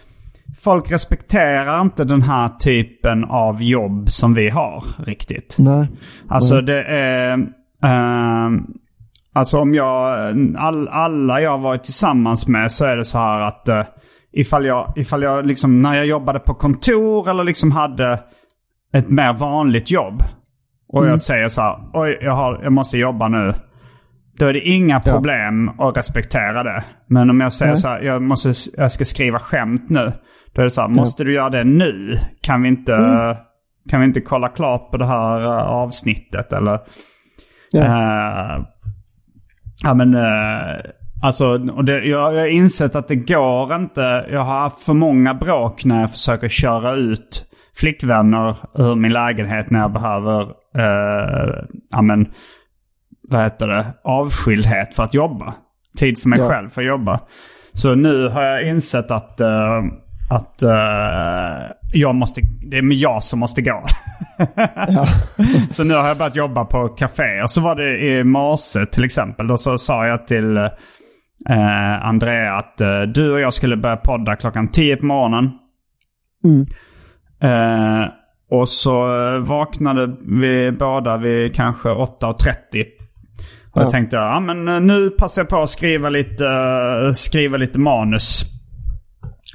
[0.60, 5.56] folk respekterar inte den här typen av jobb som vi har riktigt.
[5.58, 5.88] Nej.
[6.28, 7.32] Alltså det är...
[7.84, 8.66] ehm,
[9.35, 10.18] alltså om jag...
[10.59, 13.83] All, alla jag varit tillsammans med så är det så här att uh,
[14.33, 18.20] ifall jag, ifall jag liksom när jag jobbade på kontor eller liksom hade
[18.92, 20.23] ett mer vanligt jobb.
[20.88, 23.55] Och jag säger så här, oj jag, har, jag måste jobba nu.
[24.38, 25.12] Då är det inga Ja.
[25.12, 26.85] problem att respektera det.
[27.09, 27.81] Men om jag säger Nej.
[27.81, 30.12] så här, jag, måste, jag ska skriva skämt nu.
[30.55, 32.16] Då är det så här, måste du göra det nu?
[32.42, 33.37] Kan vi inte, Mm.
[33.90, 36.79] kan vi inte kolla klart på det här eh, avsnittet eller?
[37.73, 37.81] Ja.
[37.85, 38.62] Eh,
[39.85, 40.81] ja men, eh,
[41.23, 44.27] alltså, och det, jag, jag har insett att det går inte.
[44.31, 47.44] Jag har haft för många bråk när jag försöker köra ut
[47.77, 50.42] flickvänner ur min lägenhet när jag behöver,
[50.79, 52.27] uh, ja men,
[53.29, 55.55] vad heter det, avskildhet för att jobba.
[55.99, 56.49] Tid för mig Ja.
[56.49, 57.20] själv för att jobba.
[57.73, 59.83] Så nu har jag insett att, eh,
[60.31, 63.83] att eh, jag måste, det är jag som måste gå.
[64.88, 65.07] Ja.
[65.70, 66.79] Så nu har jag börjat jobba på.
[66.79, 69.47] Och så var det i morse till exempel.
[69.47, 74.37] Då så sa jag till eh, Andrea att eh, du och jag skulle börja podda
[74.37, 75.51] klockan 10 på morgonen.
[76.44, 76.66] Mm.
[77.42, 78.09] Eh,
[78.51, 79.07] och så
[79.40, 82.05] vaknade vi båda vid kanske 8.30.
[83.73, 83.83] Och Ja.
[83.83, 87.79] jag tänkte, ja men eh, nu passar jag på att skriva lite, eh, skriva lite
[87.79, 88.44] manus.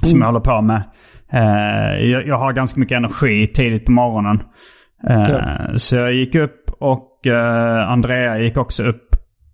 [0.04, 0.84] Som jag håller på med.
[1.34, 4.44] Eh, jag, jag har ganska mycket energi tidigt på morgonen.
[5.10, 5.78] Eh, Ja.
[5.78, 9.06] Så jag gick upp och eh, Andrea gick också upp.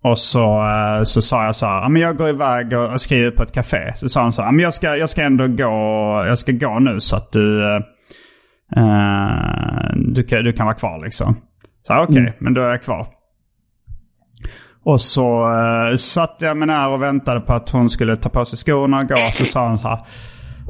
[0.03, 0.63] Och så,
[1.03, 3.93] så sa jag så här, men jag går iväg och, skriver på ett café.
[3.95, 5.73] Så sa hon så här, men jag ska, jag ska ändå gå,
[6.27, 7.61] jag ska gå nu så att du,
[9.95, 11.35] du, kan, du kan vara kvar liksom.
[11.87, 12.33] Så okej, Mm.
[12.39, 13.07] men då är jag kvar.
[14.83, 18.45] Och så uh, satt jag mig ner och väntade på att hon skulle ta på
[18.45, 19.15] sig skorna och gå.
[19.15, 19.99] Så sa hon så här.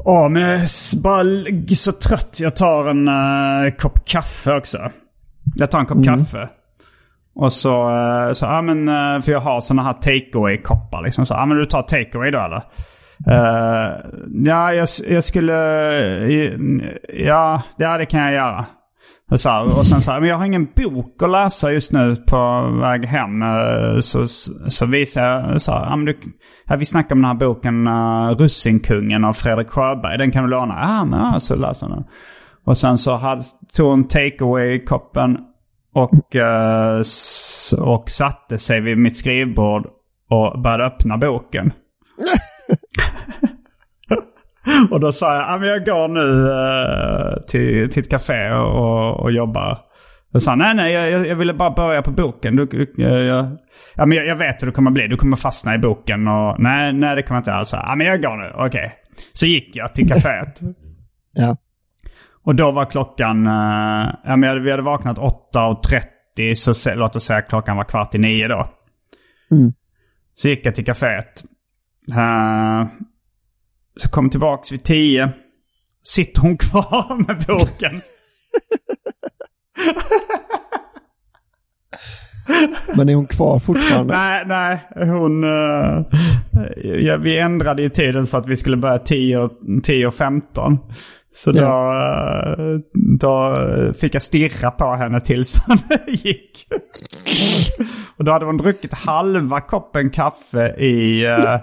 [0.08, 1.24] Åh, men jag är bara
[1.74, 2.40] så trött.
[2.40, 4.90] Jag tar en eh, kopp kaffe också.
[5.56, 6.48] Jag tar en kopp kaffe.
[7.34, 11.26] Och så, uh, så ja men, eh, för jag har sådana här takeaway koppar liksom.
[11.26, 12.62] Så, ja men du tar takeaway då eller?
[14.44, 15.52] Ja, jag, jag skulle,
[17.12, 18.66] ja, ja det kan jag göra.
[19.30, 21.92] Och, så här, och sen så här, men jag har ingen bok att läsa just
[21.92, 23.42] nu på väg hem.
[23.42, 24.26] eh, Så,
[24.68, 26.18] så visar jag så här, du,
[26.66, 30.18] ja, vi snackar om den här boken uh, Russinkungen av Fredrik Sjöberg.
[30.18, 30.74] Den kan du låna.
[30.80, 32.04] Ja, men ja, så läser den.
[32.64, 33.42] Och sen så hade,
[33.76, 35.38] tog hon takeaway-koppen
[35.94, 36.36] och,
[37.00, 39.86] s- och satte sig vid mitt skrivbord
[40.30, 41.72] och började öppna boken.
[44.90, 49.20] och då sa jag, ja, men jag går nu eh, till, till ett café och,
[49.20, 49.78] och, jobbar.
[50.34, 52.56] Och sa nej, nej, jag, jag ville bara börja på boken.
[52.56, 53.56] Du, du, jag, jag,
[53.94, 55.08] ja, men jag, jag vet hur det kommer bli.
[55.08, 57.72] Du kommer fastna i boken och nej, nej det kommer jag inte alls.
[57.72, 58.94] Ja, men jag går nu, okej.
[59.32, 60.60] Så gick jag till kaféet.
[61.38, 61.56] Ja.
[62.44, 67.24] Och då var klockan, eh, ja, men vi hade vaknat 8.30 så se- låt oss
[67.24, 68.68] säga klockan var kvart i nio då.
[69.50, 69.72] Mm.
[70.34, 71.44] Så gick jag till kaféet.
[72.12, 72.86] Eh,
[73.96, 75.32] så kom tillbaks vid tio.
[76.04, 78.00] Sitter hon kvar med boken.
[82.96, 84.14] Men är hon kvar fortfarande?
[84.16, 85.06] nej, nej.
[85.08, 85.44] Hon...
[85.44, 86.04] eh,
[86.84, 90.78] ja, vi ändrade ju tiden så att vi skulle börja 10 och, 10 och 15.
[91.34, 92.78] Så då, eh,
[93.18, 93.56] då
[93.98, 95.78] fick jag stirra på henne tills hon
[96.08, 96.66] gick.
[98.16, 101.56] och då hade hon druckit halva koppen kaffe i, eh,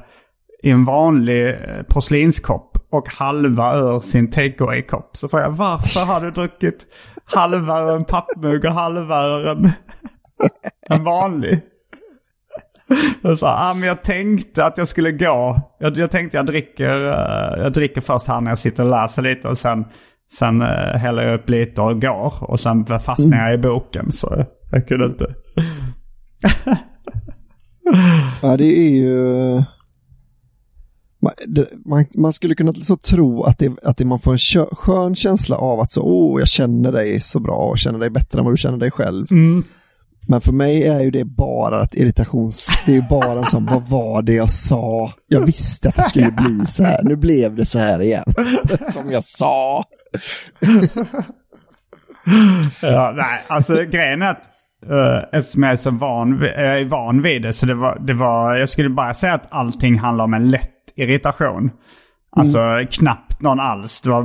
[0.63, 5.17] i en vanlig eh, porslinskopp och halva ur sin takeaway-kopp.
[5.17, 6.85] Så frågade jag varför har du druckit
[7.25, 9.71] halva ur en pappmugg och halva ur en,
[10.89, 11.61] en vanlig?
[13.21, 15.61] Jag sa, ah, men jag tänkte att jag skulle gå.
[15.79, 19.21] Jag, jag tänkte jag dricker, eh, jag dricker först här när jag sitter och läser
[19.21, 19.85] lite och sen,
[20.31, 22.33] sen uh, häller jag upp lite och går.
[22.39, 25.35] Och sen fastnar jag i boken så jag kunde inte.
[28.41, 29.63] Ja, det är ju...
[31.23, 31.33] Man,
[31.85, 35.15] man, man skulle kunna så tro att, det, att det, man får en kö, skön
[35.15, 38.45] känsla av att så, åh, jag känner dig så bra och känner dig bättre än
[38.45, 39.27] vad du känner dig själv.
[40.27, 42.81] Men för mig är ju det bara ett irritations...
[42.85, 45.11] Det är ju bara en sån, vad var det jag sa?
[45.27, 47.03] Jag visste att det skulle bli så här.
[47.03, 48.23] Nu blev det så här igen.
[48.93, 49.83] Som jag sa.
[52.81, 54.43] Ja, nej, alltså grejen är att
[54.91, 58.13] uh, eftersom jag är så van, jag är van vid det så det var, det
[58.13, 61.71] var, jag skulle bara säga att allting handlar om en lätt irritation.
[62.35, 62.59] Alltså
[62.91, 64.01] knappt någon alls.
[64.01, 64.23] Det var,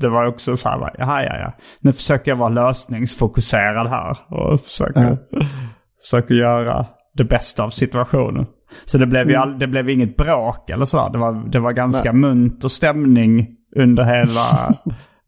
[0.00, 1.52] det var också så här, jaha, ja, ja.
[1.80, 5.18] Nu försöker jag vara lösningsfokuserad här och försöker,
[6.04, 8.46] försöker göra det bästa av situationen.
[8.84, 11.08] Så det blev ju all, det blev inget bråk eller så.
[11.08, 14.74] Det var, det var ganska munter stämning under hela,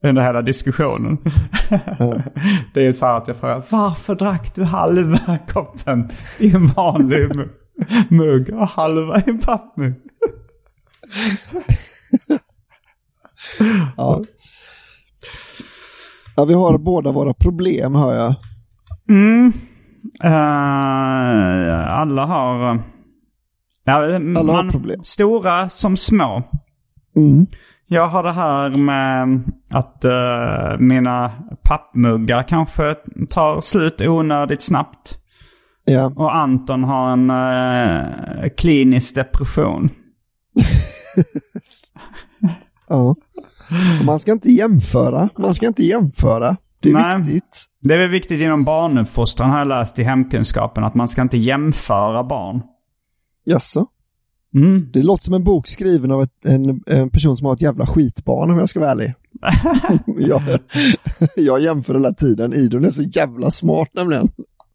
[0.04, 1.18] under hela diskussionen.
[2.74, 7.18] det är så här att jag frågar varför drack du halva koppen i en vanlig
[7.18, 7.48] mu-
[8.08, 9.94] mugg och halva i en pappmugg?
[13.96, 14.24] Ja.
[16.36, 18.34] ja, vi har båda våra problem hör jag.
[19.08, 19.52] Mm.
[20.24, 22.82] Eh, alla har...
[23.84, 23.94] Ja,
[24.38, 25.00] Alla har problem.
[25.04, 26.42] Stora som små.
[27.16, 27.46] Mm.
[27.86, 32.94] Jag har det här med att eh, mina pappmuggar kanske
[33.30, 35.18] tar slut onödigt snabbt.
[35.84, 36.12] Ja.
[36.16, 39.88] Och Anton har en eh, klinisk depression.
[42.88, 43.16] ja.
[44.04, 45.28] Man ska inte jämföra.
[45.38, 46.56] Man ska inte jämföra.
[46.82, 47.22] Det är Nej.
[47.22, 47.66] viktigt.
[47.80, 51.38] Det är väl viktigt inom barnuppfostran har jag läst i hemkunskapen att man ska inte
[51.38, 52.62] jämföra barn.
[53.44, 53.86] Jaså?
[54.54, 54.90] Mm.
[54.92, 57.86] Det låter som en bok skriven av ett, en, en person som har ett jävla
[57.86, 59.14] skitbarn om jag ska vara ärlig.
[60.28, 60.42] jag,
[61.36, 62.52] jag jämför hela tiden.
[62.52, 64.28] Idun är så jävla smart nämligen.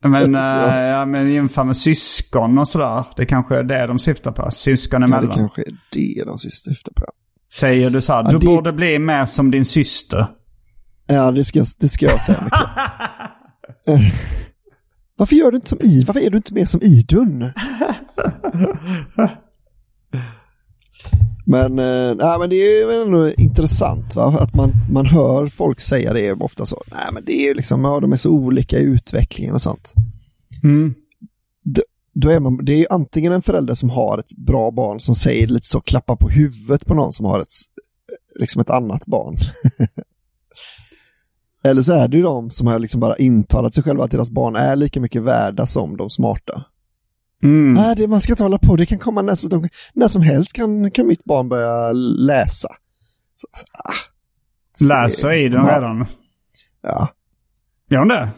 [0.03, 0.41] Men, äh,
[0.73, 3.05] ja, men jämför med syskon och sådär.
[3.15, 4.51] Det kanske är det de syftar på.
[4.51, 5.37] Syskon Ja, det emellan.
[5.37, 7.05] kanske är det de syftar på.
[7.53, 10.27] Säger du så här, Ja, du det- borde bli mer som din syster.
[11.07, 12.43] Ja, det ska, det ska jag säga.
[13.89, 13.99] Eh,
[15.17, 16.03] Varför gör du inte som Idun?
[16.07, 17.51] Varför är du inte mer som Idun?
[21.49, 24.37] Men, eh, men det är ju ändå intressant va?
[24.39, 26.83] att man, man hör folk säga det ofta så.
[26.91, 29.93] Nej men det är ju liksom, ja, de är så olika i utvecklingen och sånt.
[30.63, 30.93] Mm.
[31.63, 31.81] D-
[32.13, 35.15] Då är man, det är ju antingen en förälder som har ett bra barn som
[35.15, 37.53] säger lite så, klappa på huvudet på någon som har ett,
[38.39, 39.37] liksom ett annat barn.
[41.63, 44.31] Eller så är det ju de som har liksom bara intalat sig själva att deras
[44.31, 46.63] barn är lika mycket värda som de smarta.
[47.43, 47.73] Mm.
[47.73, 50.53] Nej, det, man ska inte hålla på, det kan komma när, som- när som helst
[50.53, 51.91] kan, kan mitt barn börja
[52.27, 52.69] läsa.
[53.35, 53.47] Så,
[53.83, 54.85] ah.
[54.85, 55.75] Läser i den Ja.
[55.77, 56.05] redan.
[56.81, 57.07] Ja.
[57.89, 58.29] Gör hon det?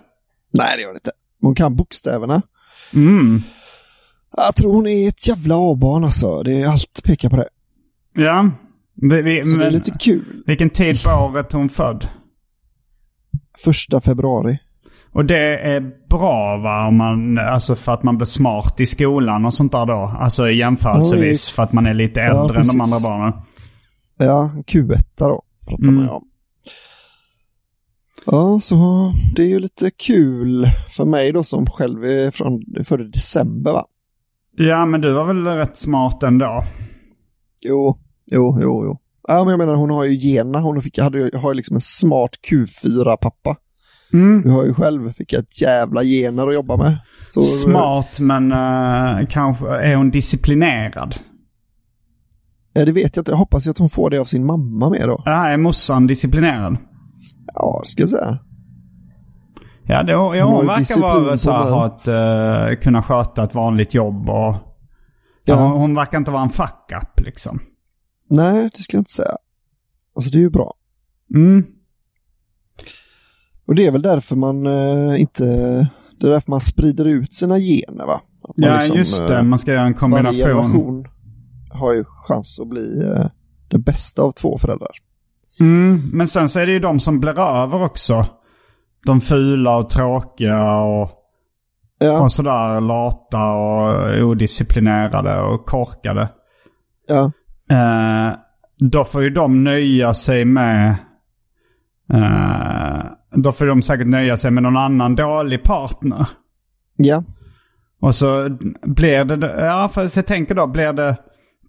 [0.53, 1.11] Nej, det gör det inte.
[1.41, 2.41] Hon kan bokstäverna.
[2.93, 3.41] Mm.
[4.37, 6.43] Jag tror hon är ett jävla A-barn alltså.
[6.43, 7.49] Det är allt pekar på det.
[8.13, 8.51] Ja.
[8.95, 10.43] Det, vi, Så det är men, lite kul.
[10.45, 12.07] Vilken tid på året hon född?
[13.57, 14.59] Första februari.
[15.11, 16.87] Och det är bra va?
[16.87, 20.15] Om man, alltså för att man blir smart i skolan och sånt där då.
[20.19, 21.55] Alltså jämförelsevis Oj.
[21.55, 23.33] för att man är lite Ja, äldre än de andra barnen.
[24.17, 25.95] Ja, Q1 då pratar Mm.
[25.95, 26.25] man ju om.
[28.25, 28.75] Ja, så
[29.35, 33.85] det är ju lite kul för mig då som själv är från i december va?
[34.57, 36.63] Ja, men du var väl rätt smart ändå?
[37.61, 38.97] Jo, jo, jo, jo.
[39.27, 40.59] Ja, men jag menar hon har ju generna.
[40.59, 43.55] Hon fick, hade, har ju liksom en smart Q4-pappa.
[44.13, 44.41] Mm.
[44.41, 46.97] Du har ju själv vilka jävla gener att jobba med.
[47.29, 51.15] Så, Smart, men eh, kanske är hon disciplinerad?
[52.73, 53.31] Ja, det vet jag inte.
[53.31, 55.23] Jag hoppas att hon får det av sin mamma med då.
[55.25, 56.77] Ja, är morsan disciplinerad?
[57.53, 58.39] Ja, det ska jag säga.
[59.83, 63.55] Ja, det, ja Hon hon verkar vara så här, ha ett, eh, kunna sköta ett
[63.55, 64.55] vanligt jobb och...
[65.45, 65.55] Ja.
[65.55, 67.59] Hon, hon verkar inte vara en fuck-up liksom.
[68.29, 69.37] Nej, det ska jag inte säga.
[70.15, 70.73] Alltså det är ju bra.
[71.35, 71.65] Mm.
[73.69, 75.43] Och det är väl därför man eh, inte...
[76.19, 78.21] Det är därför man sprider ut sina gener va?
[78.55, 79.37] Ja, liksom, just det.
[79.37, 80.35] eh, Man ska göra en Varje kombination.
[80.37, 81.05] generation
[81.69, 83.25] har ju chans att bli eh,
[83.67, 84.89] det bästa av två föräldrar.
[85.59, 88.25] Mm, men sen så är det ju de som blir över också.
[89.05, 91.11] De fula och tråkiga och,
[92.01, 96.29] Ja, och sådär lata och odisciplinerade och korkade.
[97.07, 97.31] ja,
[97.71, 98.33] Eh,
[98.79, 100.95] då får ju de nöja sig med...
[102.13, 103.01] Eh,
[103.35, 106.27] då får de säkert nöja sig med någon annan dålig partner.
[106.95, 107.23] ja,
[108.01, 109.55] Och så blir det...
[109.57, 111.17] Ja, för jag tänker då, blir det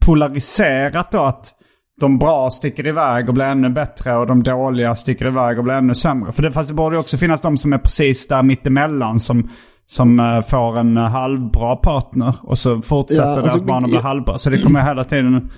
[0.01, 1.55] polariserat då att
[2.01, 5.75] de bra sticker iväg och blir ännu bättre och de dåliga sticker iväg och blir
[5.75, 6.33] ännu sämre.
[6.33, 9.51] För det, fast det borde ju också finnas de som är precis där mittemellan som,
[9.87, 13.91] som eh, får en eh, halvbra partner och så fortsätter Ja, deras alltså, barn att
[13.91, 14.39] bli halvbra.
[14.39, 15.51] Så det kommer hela tiden...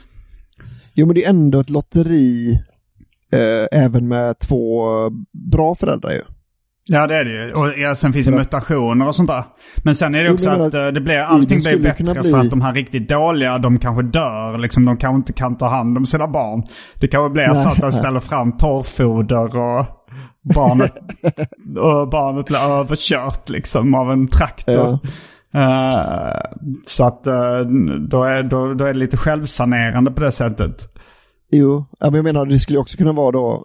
[0.94, 2.60] Jo, men det är ändå ett lotteri
[3.32, 4.82] eh, även med två
[5.52, 6.22] bra föräldrar ju.
[6.84, 7.52] Ja det är det ju.
[7.52, 9.44] Och ja, sen finns det mutationer och sånt där.
[9.84, 12.20] Men sen är det också men jag att menar eh, det blir, allting blir bättre
[12.20, 14.58] bli- för att de här riktigt dåliga, de kanske dör.
[14.58, 16.62] Liksom, de kanske inte kan ta hand om sina barn.
[17.00, 19.86] Det kanske blir så att de ställer fram torrfoder och
[20.54, 20.94] barnet,
[21.78, 24.98] och barnet blir överkört liksom av en traktor.
[25.54, 26.40] Eh,
[26.86, 27.60] så att eh,
[28.10, 30.91] då, är, då, då är det lite självsanerande på det sättet.
[31.52, 33.58] Jo, men jag menar det skulle också kunna vara då, eh,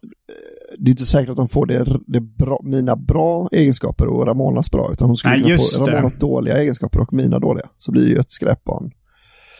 [0.79, 4.71] det är inte säkert att de får det, det bra, mina bra egenskaper och Ramonas
[4.71, 5.91] bra, utan hon skulle Nej, kunna få det.
[5.91, 7.65] Ramonas dåliga egenskaper och mina dåliga.
[7.77, 8.91] Så blir det ju ett skräpbarn.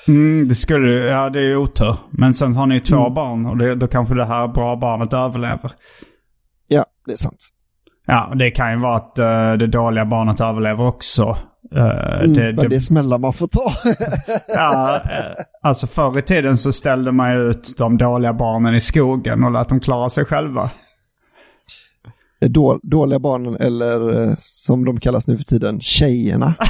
[0.07, 1.95] Mm, det skulle ja det är ju otur.
[2.11, 3.13] Men sen har ni ju två Mm.
[3.13, 5.71] barn och det, då kanske det här bra barnet överlever.
[6.67, 7.39] Ja, det är sant.
[8.05, 11.37] Ja, det kan ju vara att eh, det dåliga barnet överlever också.
[11.75, 13.73] Eh, Mm, det, men det, det smällar man får ta.
[14.47, 14.97] ja,
[15.67, 19.51] alltså förr i tiden så ställde man ju ut de dåliga barnen i skogen och
[19.51, 20.69] lät dem klara sig själva.
[22.41, 26.55] Då, dåliga barnen eller eh, som de kallas nu för tiden, tjejerna.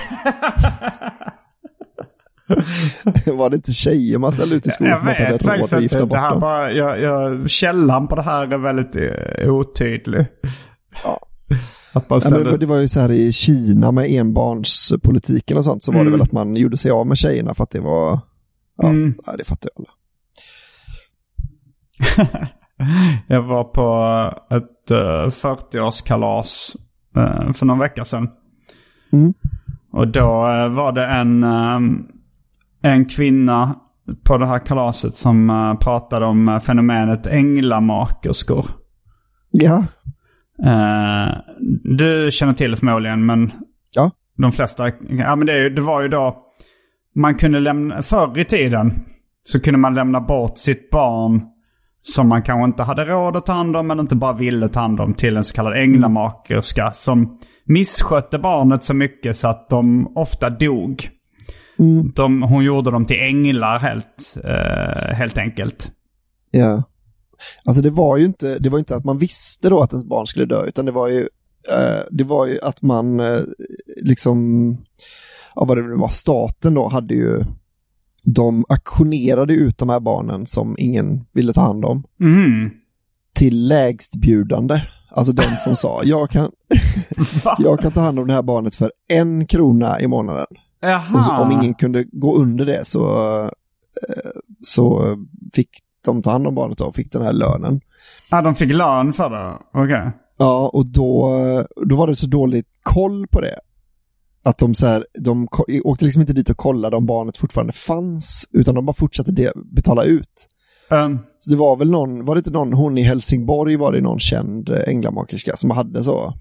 [3.25, 6.05] Var det inte tjejer man ställde ut i skogen Jag vet faktiskt inte.
[6.05, 10.25] Det här bara, jag, jag, källan på det här är väldigt eh, otydlig.
[11.03, 11.19] Ja.
[11.93, 16.01] Ja, det var ju så här i Kina med enbarnspolitiken och sånt så var det
[16.01, 16.11] Mm.
[16.11, 18.19] väl att man gjorde sig av med tjejerna för att det var,
[18.77, 19.13] ja, Mm.
[19.37, 19.93] det fattar jag alla.
[23.27, 26.75] jag var på ett eh, 40-årskalas
[27.15, 28.29] eh, för någon vecka sedan.
[29.13, 29.33] Mm.
[29.91, 31.79] Och då eh, var det en, eh,
[32.93, 33.75] en kvinna
[34.23, 38.65] på det här kalaset som eh, pratade om eh, fenomenet änglamakerskor.
[39.51, 39.83] Ja,
[40.65, 41.37] Eh,
[41.83, 43.51] du känner till det förmodligen, men
[43.95, 44.11] Ja.
[44.37, 44.87] de flesta...
[45.09, 46.43] Ja, men det, det var ju då...
[47.17, 48.01] Man kunde lämna...
[48.01, 48.93] Förr i tiden
[49.43, 51.41] så kunde man lämna bort sitt barn
[52.01, 54.79] som man kanske inte hade råd att ta hand om, men inte bara ville ta
[54.79, 60.11] hand om till en så kallad änglamakerska som misskötte barnet så mycket så att de
[60.17, 61.09] ofta dog.
[61.79, 62.11] Mm.
[62.15, 65.91] De, hon gjorde dem till änglar helt, eh, helt enkelt.
[66.51, 66.83] ja.
[67.65, 70.27] Alltså det var ju inte, det var inte att man visste då att ens barn
[70.27, 71.21] skulle dö, utan det var ju,
[71.69, 73.39] eh, det var ju att man eh,
[74.01, 74.71] liksom,
[75.57, 77.43] ja vad det nu var, staten då hade ju,
[78.23, 82.03] de aktionerade ut de här barnen som ingen ville ta hand om.
[82.21, 82.69] Mm.
[83.35, 84.81] till lägstbjudande.
[85.11, 86.51] Alltså den som sa, jag kan,
[87.59, 90.47] jag kan ta hand om det här barnet för en krona i månaden.
[91.15, 93.41] Och så, om ingen kunde gå under det så,
[94.09, 94.31] eh,
[94.63, 95.15] så
[95.53, 95.69] fick
[96.05, 97.81] de ta hand om barnet och fick den här lönen.
[98.31, 99.57] Ja, de fick lön för det?
[99.73, 100.11] Okej.
[100.37, 101.29] Ja, och då,
[101.85, 103.59] då var det så dåligt koll på det.
[104.47, 105.47] Att de så här, de
[105.83, 109.51] åkte liksom inte dit och kollade om barnet fortfarande fanns, utan de bara fortsatte de,
[109.75, 110.47] betala ut.
[110.89, 114.01] Um, Så det var väl någon, var det inte någon, hon i Helsingborg var det
[114.01, 116.33] någon känd eh, änglamakerska som hade så,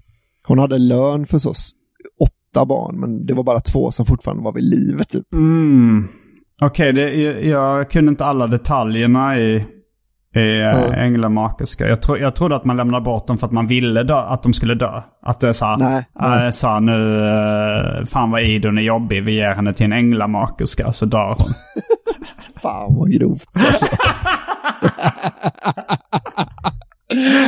[0.47, 1.53] hon hade lön för så
[2.19, 5.33] åtta barn, men det var bara två som fortfarande var vid livet typ.
[5.33, 6.07] Mm.
[6.61, 9.65] Okej, det jag, jag kunde inte alla detaljerna i,
[10.39, 10.93] Ja.
[10.93, 11.87] äh, Änglamakerska.
[11.87, 14.43] Jag, tro, jag trodde att man lämnade bort dem för att man ville dö, att
[14.43, 15.01] de skulle dö.
[15.25, 16.45] Att det sa, Nej, nej.
[16.45, 17.27] äh, sa nu,
[17.99, 21.53] äh, fan vad Idun är jobbig, vi ger henne till en änglamakerska så dör hon.
[22.61, 23.49] Fan vad grovt.
[23.53, 23.85] Alltså,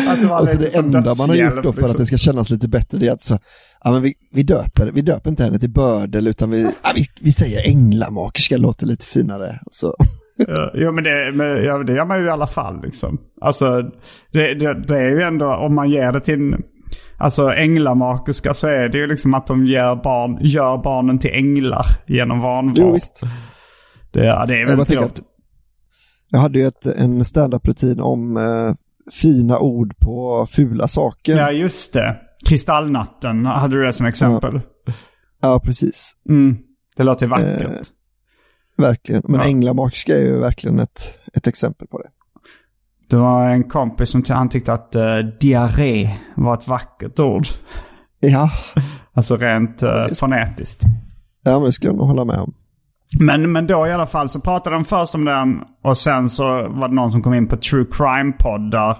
[0.10, 1.86] Att det var alltså det som enda man har gjort då för liksom.
[1.92, 3.40] att det ska kännas lite bättre det är att så,
[3.84, 7.06] ja men vi, vi döper, vi döper inte henne till bördel utan vi, ja, vi,
[7.22, 9.60] vi säger änglamakerska, låter lite finare.
[9.72, 9.96] Så.
[10.48, 13.18] Ja, Jo men det, men, ja, det gör man ju i alla fall liksom.
[13.42, 13.82] Alltså
[14.32, 16.56] det, det, det är ju ändå om man ger det till
[17.18, 21.86] Alltså änglamakerska så är det ju liksom att de ger, barn, gör barnen till änglar
[22.08, 22.78] genom vanvård.
[22.78, 23.22] Jo, visst.
[24.12, 25.22] Det, ja, det är Jag, väldigt att
[26.30, 28.74] jag hade ju ett, en stand-up-rutin om eh,
[29.12, 31.38] fina ord på fula saker.
[31.38, 32.18] Ja just det.
[32.46, 34.62] Kristallnatten hade du det som exempel.
[35.42, 36.16] Ja, precis.
[36.30, 36.58] Mm.
[36.96, 37.62] Det låter vackert.
[37.62, 37.70] Eh,
[38.80, 39.22] Verkligen.
[39.26, 39.46] Men Ja.
[39.48, 42.10] änglamakerska är ju verkligen ett, ett exempel på det.
[43.10, 47.48] Det var en kompis som han tyckte att uh, diarré var ett vackert ord.
[48.20, 48.52] Ja,
[49.14, 50.82] Alltså rent uh, fonetiskt.
[51.44, 52.54] ja men det ska jag nog hålla med om.
[53.20, 56.44] Men, men då i alla fall så pratade de först om den och sen så
[56.70, 58.98] var det någon som kom in på true crime-poddar.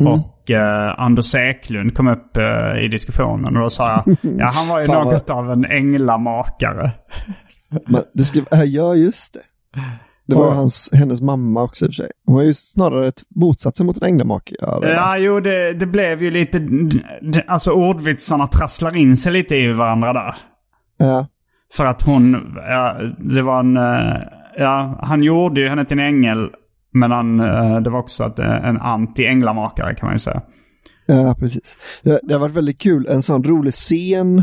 [0.00, 0.12] Mm.
[0.12, 4.68] Och eh, Anders Eklund kom upp eh, i diskussionen och då sa jag, ja han
[4.68, 6.92] var ju något av en änglamakare.
[7.86, 9.40] Men det ska, äh, ja, just det.
[10.26, 12.10] Det var hans, hennes mamma också i och för sig.
[12.26, 14.56] Hon var ju snarare ett motsatsen mot en änglamakare.
[14.60, 16.68] Ja, Ja, jo det, det blev ju lite,
[17.46, 20.34] alltså ordvitsarna trasslar in sig lite i varandra där.
[20.98, 21.26] ja.
[21.74, 24.22] För att hon, ja, det var en, eh,
[24.56, 26.50] ja, han gjorde ju henne till en ängel.
[26.92, 30.42] Men han, eh, det var också att, eh, en anti-änglamakare kan man ju säga.
[31.06, 31.76] Ja, precis.
[32.02, 34.42] Det, det har varit väldigt kul, en sån rolig scen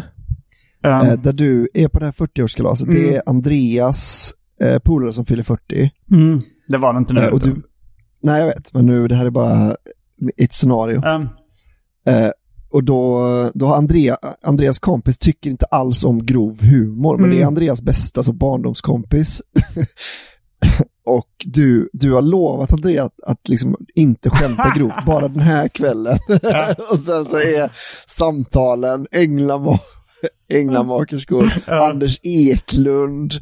[0.83, 2.91] Eh, där du är på det här 40-årskalaset.
[2.91, 5.91] Det är Andreas eh, polare som fyller 40.
[6.11, 6.41] Mm.
[6.67, 7.21] Det var det inte nu.
[7.21, 7.55] Eh, och du,
[8.21, 9.75] nej, jag vet, men nu det här är bara
[10.37, 11.01] ett scenario.
[11.03, 11.21] Ja.
[12.07, 12.31] Eh,
[12.69, 13.21] och då,
[13.53, 17.47] då har Andrea, Andreas kompis tycker inte alls om grov humor, men det är Mm.
[17.47, 19.41] Andreas bästa, alltså barndomskompis.
[21.05, 25.67] och du, du har lovat Andrea att, att liksom inte skämta grovt, bara den här
[25.67, 26.17] kvällen.
[26.91, 27.71] och sen så är
[28.07, 29.07] samtalen
[30.49, 33.33] änglama, änglamakerskor, Anders Eklund,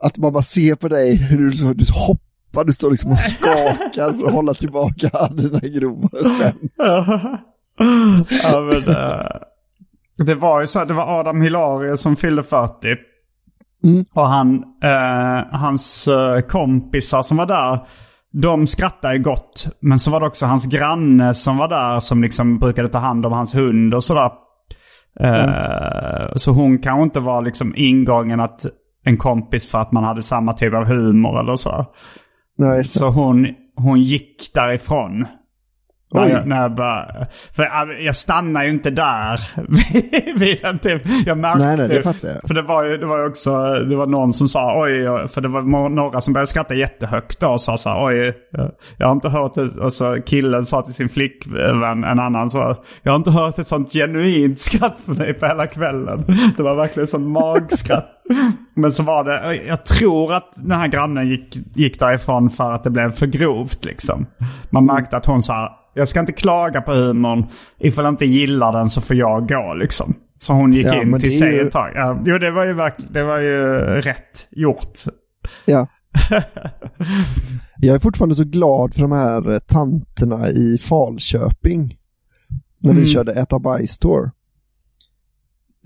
[0.00, 4.12] att man bara ser på dig hur du, du hoppar, du står liksom och skakar
[4.12, 6.72] för att hålla tillbaka dina grova skämt.
[8.42, 9.26] ja, men, eh,
[10.26, 12.74] det var ju så att det var Adam Hilarius som fyllde 40.
[13.84, 14.04] Mm.
[14.12, 17.86] Och han, eh, hans eh, kompisar som var där,
[18.32, 19.68] de skrattade ju gott.
[19.80, 23.26] Men så var det också hans granne som var där som liksom brukade ta hand
[23.26, 24.30] om hans hund och sådär.
[25.20, 28.66] Eh, Så hon kanske inte var liksom ingången att
[29.04, 31.86] en kompis för att man hade samma typ av humor eller så.
[32.58, 33.46] Nej, Så hon,
[33.76, 35.26] hon gick därifrån.
[36.12, 36.30] När Oj.
[36.30, 39.40] jag, när jag, bara, för jag, stannar ju inte där
[40.38, 41.02] vid den typ.
[41.26, 42.40] Jag märkte Nej, nej, det fattar jag.
[42.46, 45.48] För det var ju det var också, det var någon som sa oj, för det
[45.48, 48.34] var några som började skratta jättehögt då och sa så här, oj,
[48.96, 49.80] jag, har inte hört det.
[49.80, 53.66] Och så killen sa till sin flickvän, en annan så, jag har inte hört ett
[53.66, 56.24] sånt genuint skratt från dig på hela kvällen.
[56.56, 58.08] Det var verkligen sånt magskratt.
[58.74, 62.84] Men så var det, jag tror att den här grannen gick, gick därifrån för att
[62.84, 64.26] det blev för grovt liksom.
[64.70, 67.46] Man märkte att hon sa, jag ska inte klaga på humorn.
[67.78, 70.14] Ifall jag inte gillar den så får jag gå liksom.
[70.38, 71.92] Så hon gick Ja, in till sig ju- ett tag.
[71.94, 72.76] Ja, jo, det var ju
[73.10, 73.62] det var ju
[74.00, 74.98] rätt gjort.
[75.66, 75.86] Ja.
[77.82, 81.96] Jag är fortfarande så glad för de här eh, tanterna i Falköping.
[82.78, 83.06] När vi Mm.
[83.10, 84.30] körde Äta bajs-tour.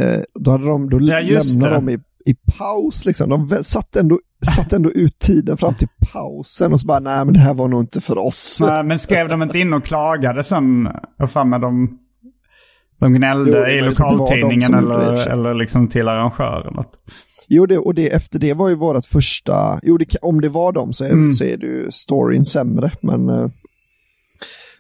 [0.00, 1.74] Eh, då hade de, då Ja, lämnade det.
[1.74, 1.98] de i,
[2.30, 3.28] i paus liksom.
[3.28, 7.34] De satt ändå, satt ändå ut tiden fram till pausen och så bara, nej men
[7.34, 8.58] det här var nog inte för oss.
[8.60, 10.88] Nej, Men skrev de inte in och klagade sen?
[11.22, 11.98] Och fan med de,
[13.00, 16.84] de gnällde Jo, i de lokaltidningen eller, eller liksom till arrangören.
[17.48, 20.72] Jo, det, och det, efter det var ju vårt första, jo det, om det var
[20.72, 21.32] dem så är, Mm.
[21.32, 23.46] så är det storyn sämre, men eh,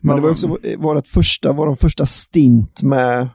[0.00, 3.28] Men det var var- också vårt första, vår första stint med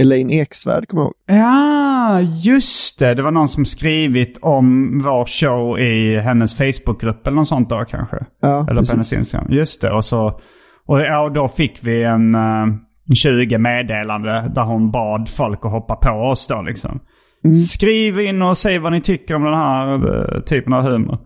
[0.00, 1.44] Elaine Eksvärd, kommer jag ihåg.
[1.44, 3.14] Ja, just det.
[3.14, 7.84] Det var någon som skrivit om vår show i hennes Facebookgrupp eller något sånt då
[7.84, 8.16] kanske.
[8.40, 9.12] Ja, eller på hennes.
[9.12, 9.52] Instagram.
[9.52, 9.90] Just det.
[9.90, 10.40] Och, så,
[10.86, 12.66] och, ja, och då fick vi en uh,
[13.14, 17.00] 20 meddelande där hon bad folk att hoppa på oss då liksom.
[17.44, 17.56] Mm.
[17.56, 21.18] Skriv in och säg vad ni tycker om den här eh, typen av humor.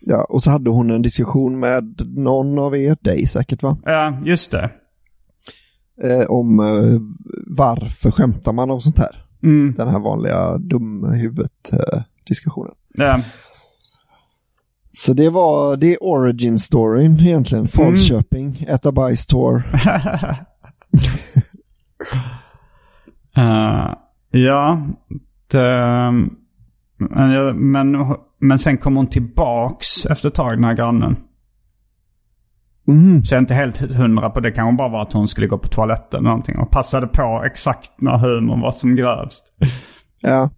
[0.00, 3.78] Ja, och så hade hon en diskussion med någon av er, dig säkert va?
[3.84, 4.70] Ja, just det.
[6.02, 7.00] Eh, om eh,
[7.46, 9.24] varför skämtar man om sånt här?
[9.42, 9.74] Mm.
[9.78, 12.74] Den här vanliga dumhuvudet-diskussionen.
[12.94, 13.20] Ja.
[14.96, 17.68] Så det var, det är origin storyn egentligen.
[17.68, 19.62] Falköping, äta bajs tour.
[23.38, 23.94] Eh,
[24.30, 24.86] ja,
[25.50, 26.12] det,
[26.96, 31.16] men, men, men sen kom hon tillbaks efter ett tag den här grannen.
[32.88, 33.24] Mm.
[33.24, 34.50] Så jag är inte helt hundra på det.
[34.50, 36.58] kan hon bara vara att hon skulle gå på toaletten eller någonting.
[36.58, 39.44] Och passade på exakt när humorn var som grövst.
[40.20, 40.50] Ja.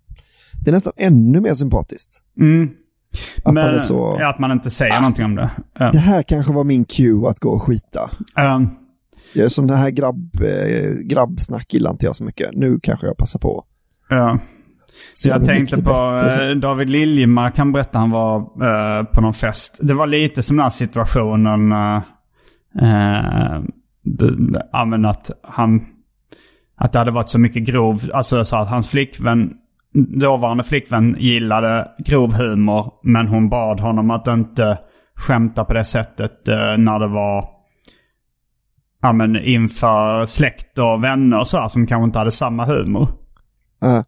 [0.65, 2.23] Det är nästan ännu mer sympatiskt.
[2.41, 2.71] Mm.
[3.45, 5.51] Att Men, man så, ja, att man inte säger någonting om det.
[5.79, 5.91] Ja.
[5.93, 8.11] det här kanske var min cue att gå och skita.
[8.57, 8.71] Um,
[9.35, 12.49] är sån här grabb, eh, grabbsnack gillar inte jag så mycket.
[12.53, 13.65] Nu kanske jag passar på.
[14.09, 14.39] ja.
[15.15, 16.51] Så jag tänkte på bättre.
[16.51, 19.79] eh, David Liljemark, han berättade han var eh, på någon fest.
[19.81, 21.73] Det var lite som den här situationen.
[21.73, 22.03] eh,
[22.81, 23.63] eh,
[24.73, 25.87] ja, men att han...
[26.77, 28.03] Att det hade varit så mycket grov...
[28.15, 29.53] Alltså så att hans flickvän,
[30.21, 32.93] dåvarande flickvän gillade grov humor.
[33.03, 34.79] Men hon bad honom att inte
[35.15, 37.45] skämta på det sättet eh, när det var...
[39.03, 43.09] Ja men inför släkt och vänner och så här, som kanske inte hade samma humor.
[43.81, 44.05] Ja.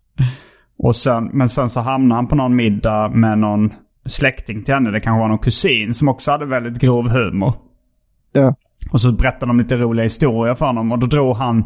[0.78, 3.72] Och sen, men sen så hamnade han på någon middag med någon
[4.06, 4.90] släkting till henne.
[4.90, 7.54] Det kanske var någon kusin som också hade väldigt grov humor.
[8.32, 8.54] Ja.
[8.92, 10.92] Och så berättade de lite roliga historier för honom.
[10.92, 11.64] Och då drog han,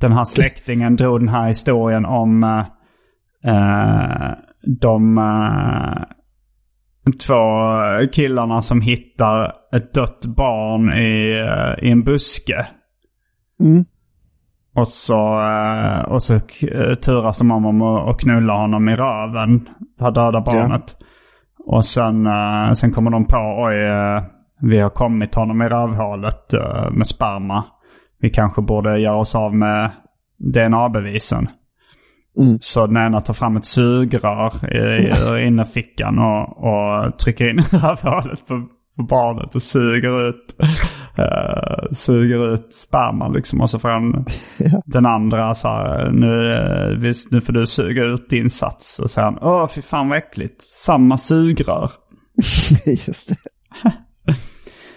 [0.00, 2.44] den här släktingen drog den här historien om
[3.44, 4.30] eh,
[4.80, 6.02] de eh,
[7.26, 7.42] två
[8.12, 12.66] killarna som hittar ett dött barn i, eh, i en buske.
[13.60, 13.84] Mm.
[14.76, 15.42] Och så,
[16.06, 16.40] och så
[17.02, 19.68] turas de om att knulla honom i röven.
[19.98, 20.96] Det här döda barnet.
[21.66, 22.28] Och sen,
[22.76, 23.76] sen kommer de på, oj,
[24.64, 27.64] vi har kommit honom i rövhålet eh, med sperma.
[28.20, 29.90] Vi kanske borde göra oss av med
[30.38, 31.48] DNA-bevisen.
[32.38, 32.58] Mm.
[32.60, 38.66] Så den ena tar fram ett sugrör i, innerfickan och, och trycker in rövhålet på,
[38.96, 40.56] på barnet och suger ut,
[41.18, 43.60] eh, suger ut sperman liksom.
[43.60, 44.24] Och så får han
[44.86, 48.98] den andra så här, nu, eh, visst, nu får du suga ut din sats.
[48.98, 51.90] Och så säger han, åh fy fan vad äckligt, samma sugrör.
[53.06, 53.36] Just det.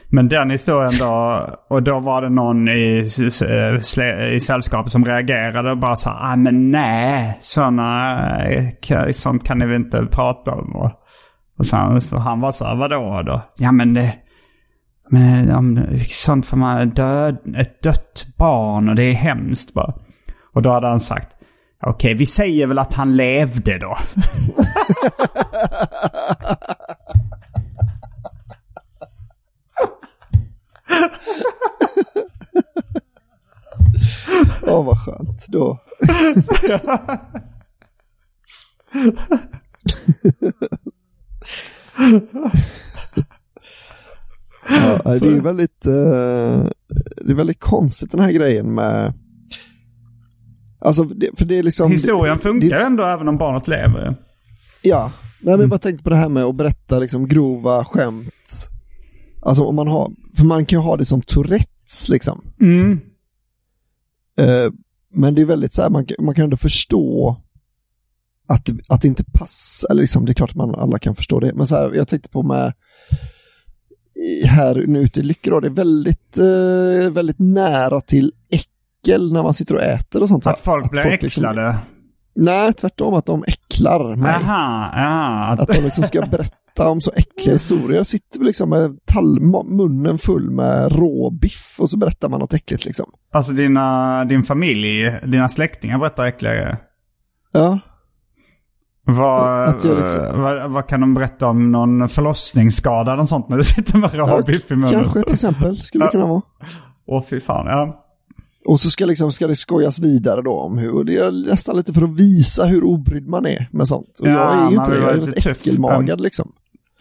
[0.09, 5.71] Men den historien då, och då var det någon i, i, i sällskapet som reagerade
[5.71, 10.75] och bara sa ah, men nej, såna, eh, sånt kan ni väl inte prata om.
[10.75, 10.91] Och,
[11.57, 13.41] och sen, så han var så här, vadå då?
[13.55, 14.13] Ja men det,
[15.09, 19.93] men eh, om, sånt får man död, ett dött barn och det är hemskt bara.
[20.53, 21.27] Och då hade han sagt,
[21.83, 23.97] okej vi säger väl att han levde då.
[34.61, 35.47] Åh, vad skönt.
[35.47, 35.79] Då.
[44.69, 45.91] ja, det är väldigt, eh,
[47.17, 49.13] det är väldigt konstigt den här grejen med...
[50.79, 51.91] Alltså, det, för det är liksom...
[51.91, 54.15] Historien det, funkar det, ändå även om barnet lever.
[54.81, 58.33] Ja, nej, men jag bara tänkte på det här med att berätta liksom grova skämt.
[59.47, 62.41] Alltså om man har, för man kan ju ha det som Tourettes liksom.
[62.61, 62.99] Mm.
[64.39, 64.71] Eh,
[65.15, 67.37] men det är väldigt så här, man, man kan ändå förstå
[68.47, 71.39] att, att det inte passar, eller liksom, det är klart att man alla kan förstå
[71.39, 72.73] det, men så här, jag tänkte på med
[74.45, 79.53] här nu ute i Lycke det är väldigt, eh, väldigt nära till äckel när man
[79.53, 80.47] sitter och äter och sånt.
[80.47, 81.77] Att folk blir liksom- äcklade.
[82.35, 84.31] nej, tvärtom att de äcklar mig.
[84.31, 85.57] Aha, aha.
[85.59, 87.97] Att de liksom ska berätta om så äckliga historier.
[87.97, 92.85] Jag sitter liksom med tall, munnen full med råbiff och så berättar man något äckligt
[92.85, 93.05] liksom.
[93.33, 96.77] Alltså dina, din familj, dina släktingar berättar äckliga grejer.
[97.51, 97.79] Ja,
[99.05, 103.97] Vad, liksom- vad, vad kan de berätta om någon förlossningsskada eller sånt när du sitter
[103.97, 104.89] med råbiff i munnen?
[104.89, 106.41] kanske till exempel skulle det kunna vara.
[107.07, 108.03] Åh fy fan, ja.
[108.65, 111.75] Och så ska, liksom, ska det skojas vidare då om hur, och det är nästan
[111.77, 114.19] lite för att visa hur obrydd man är med sånt.
[114.21, 116.51] Och Ja, jag är ju inte det, jag är lite äckelmagad liksom.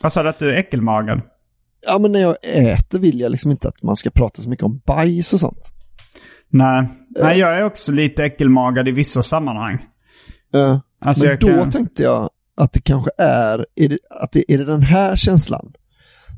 [0.02, 1.20] Vad sa du att du är äckelmagad?
[1.86, 4.64] Ja men när jag äter vill jag liksom inte att man ska prata så mycket
[4.64, 5.72] om bajs och sånt.
[6.48, 6.88] Nej.
[7.22, 9.78] Nej, jag är också lite äckelmagad i vissa sammanhang.
[10.54, 14.52] Eh, Alltså, men då kan- tänkte jag att det kanske är, är det, att det,
[14.52, 15.72] är det den här känslan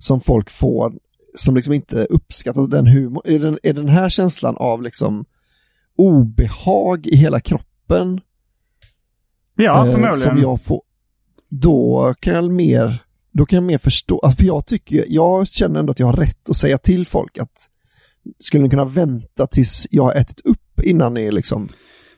[0.01, 0.93] som folk får,
[1.35, 5.25] som liksom inte uppskattar den humor, är det den, är den här känslan av liksom
[5.97, 8.21] obehag i hela kroppen
[9.57, 10.15] Ja, eh, förmodligen.
[10.15, 10.83] som jag får,
[11.49, 13.03] då kan jag mer,
[13.39, 16.12] då kan jag mer förstå, alltså för jag tycker, jag känner ändå att jag har
[16.12, 17.68] rätt att säga till folk att
[18.39, 21.68] skulle ni kunna vänta tills jag har ätit upp innan ni liksom,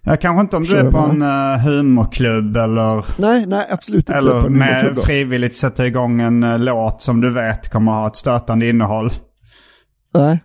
[0.03, 4.15] Ja, kanske inte om du är på en uh, humorklubb eller, nej, nej absolut inte
[4.15, 8.69] eller med frivilligt sätta igång en eh, låt som du vet kommer ha ett stötande
[8.69, 9.13] innehåll.
[10.15, 10.45] Nej.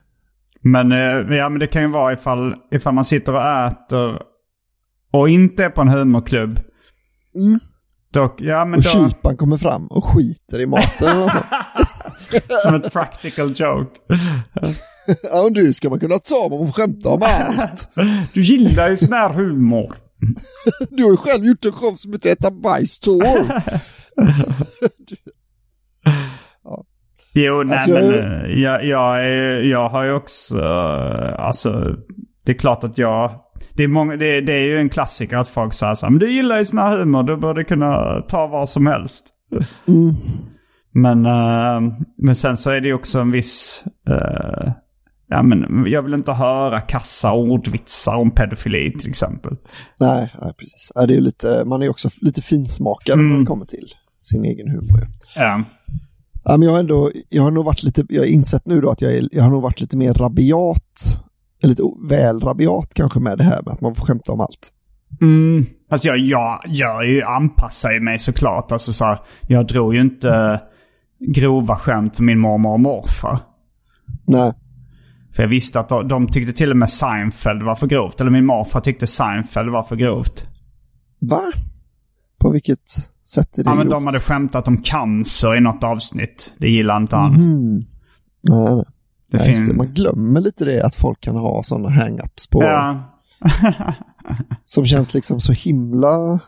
[0.61, 4.19] Men, eh, ja, men det kan ju vara ifall, ifall man sitter och äter
[5.11, 6.59] och inte är på en humorklubb.
[7.35, 7.59] Mm.
[8.15, 11.45] Då, ja, men Och då, kypan kommer fram och skiter i maten eller något sånt.
[12.65, 13.99] som ett practical joke.
[15.23, 17.89] Ja, men du ska man kunna ta om och skämta om allt.
[18.33, 19.95] Du gillar ju sån här humor.
[20.89, 23.51] Du har ju själv gjort en show som heter Äta bajs Tour.
[27.33, 31.95] Jo, nej Alltså, men jag- eh, jag, jag, jag har ju också, eh, alltså
[32.45, 33.31] det är klart att jag,
[33.73, 36.19] det är, många, det, det är ju en klassiker att folk säger så här, men
[36.19, 39.25] du gillar ju sån här humor, du borde kunna ta vad som helst.
[39.87, 40.15] Mm.
[40.91, 44.71] Men, eh, men sen så är det ju också en viss, eh,
[45.27, 49.55] ja men jag vill inte höra kassa ordvitsar om pedofili till exempel.
[49.99, 50.91] Nej, nej, precis.
[50.95, 53.87] Ja, det är lite, man är också lite finsmakare när det kommer till
[54.17, 55.07] sin egen humor.
[55.35, 55.63] Ja.
[56.43, 58.89] Ja, men jag har ändå, jag har nog varit lite, jag har insett nu då
[58.89, 61.21] att jag, är, jag har nog varit lite mer rabiat,
[61.61, 64.69] lite väl rabiat kanske med det här med att man får skämta om allt.
[65.21, 65.65] Mm.
[65.89, 68.71] Alltså jag, jag, jag ju anpassar ju mig såklart.
[68.71, 70.61] Alltså så här, jag drog ju inte
[71.35, 73.39] grova skämt för min mormor och morfar.
[74.27, 74.53] Nej,
[75.35, 78.21] För jag visste att de, de tyckte till och med Seinfeld var för grovt.
[78.21, 80.47] Eller min morfar tyckte Seinfeld var för grovt.
[81.19, 81.41] va?
[82.39, 82.89] På vilket
[83.25, 83.91] sätt är det Ja, men grovt?
[83.91, 86.53] de hade skämtat om cancer i något avsnitt.
[86.57, 87.31] Det gillar inte han.
[87.33, 87.87] Nej,
[88.41, 88.83] nej.
[89.37, 89.73] Det fin- det.
[89.73, 93.11] Man glömmer lite det att folk kan ha sådana hang-ups på, Ja.
[94.65, 96.39] som känns liksom så himla,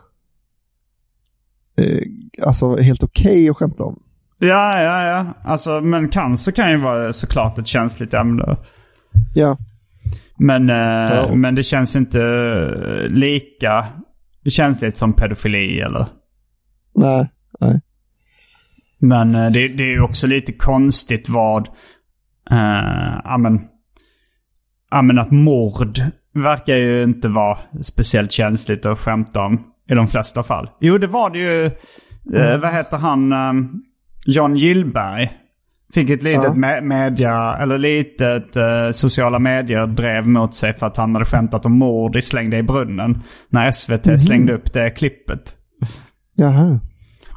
[1.76, 2.02] eh,
[2.46, 4.02] alltså helt okej att skämta om.
[4.38, 5.34] ja, ja, ja.
[5.44, 8.56] Alltså, men cancer kan ju vara såklart ett känsligt ämne.
[9.34, 9.56] Ja,
[10.38, 10.76] Men, eh,
[11.16, 11.34] Ja.
[11.34, 13.86] men det känns inte eh, lika
[14.48, 16.06] känsligt som pedofili eller...
[16.94, 17.28] nej,
[17.60, 17.80] nej.
[18.98, 21.68] Men eh, det, det är ju också lite konstigt vad...
[22.52, 23.60] Uh, ja, men,
[24.90, 25.98] ja, men att mord
[26.34, 30.70] verkar ju inte vara speciellt känsligt att skämta om i de flesta fall.
[30.80, 31.64] Jo, det var det ju...
[32.40, 33.32] eh, vad heter han?
[33.32, 33.52] eh,
[34.26, 35.32] John Gillberg.
[35.94, 36.50] Fick ett litet Ja.
[36.50, 41.66] me- media, eller litet eh, sociala medier drev mot sig för att han hade skämtat
[41.66, 43.22] om mord i Släng i brunnen.
[43.48, 45.56] När SVT slängde upp det klippet.
[46.34, 46.80] Jaha.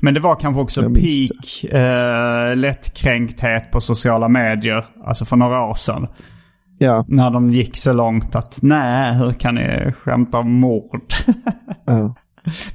[0.01, 4.85] Men det var kanske också peak eh, lättkränkthet på sociala medier.
[5.05, 6.07] Alltså för några år sedan.
[6.77, 11.01] Ja, När de gick så långt att nej, hur kan ni skämta om mord?
[11.85, 12.15] ja.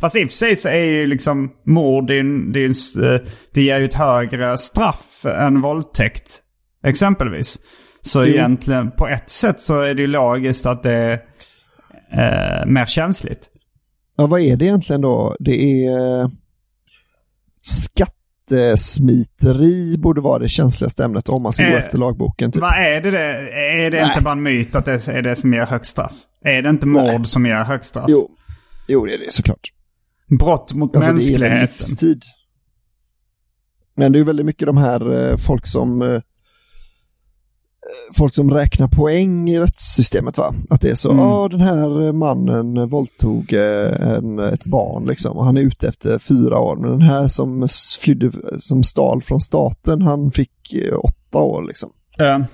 [0.00, 2.98] Fast i och för sig så är ju liksom mord, det, är, en- det, är,
[3.04, 3.20] en eh,
[3.54, 6.42] det ger ju ett högre straff än våldtäkt.
[6.84, 7.58] Exempelvis.
[8.02, 8.26] Så Jo.
[8.26, 11.12] egentligen på ett sätt så är det ju logiskt att det är
[12.12, 13.48] eh, mer känsligt.
[14.16, 15.36] ja, vad är det egentligen då?
[15.40, 16.28] Det är eh,
[17.66, 22.52] skattesmiteri borde vara det känsligaste ämnet om man ska gå Eh, efter lagboken.
[22.52, 22.60] Typ.
[22.62, 23.10] Vad är det?
[23.10, 23.50] det?
[23.84, 26.12] Är det inte bara en myt att det är det som ger högst straff?
[26.44, 28.04] Är det inte mord som ger högst straff?
[28.08, 28.28] Jo.
[28.88, 29.72] jo, det är det såklart.
[30.38, 31.60] Brott mot Alltså det är mänskligheten.
[31.60, 32.22] livstid.
[33.96, 36.20] Men det är väldigt mycket de här eh, folk som eh,
[38.16, 40.54] folk som räknar poäng i rättssystemet va?
[40.70, 41.58] Att det är så, ja Mm.
[41.58, 46.58] den här mannen våldtog eh, en, ett barn liksom och han är ute efter fyra
[46.58, 46.76] år.
[46.76, 47.68] Men den här som
[48.00, 51.90] flydde, som stal från staten, han fick eh, åtta år liksom.
[52.16, 52.44] Ja.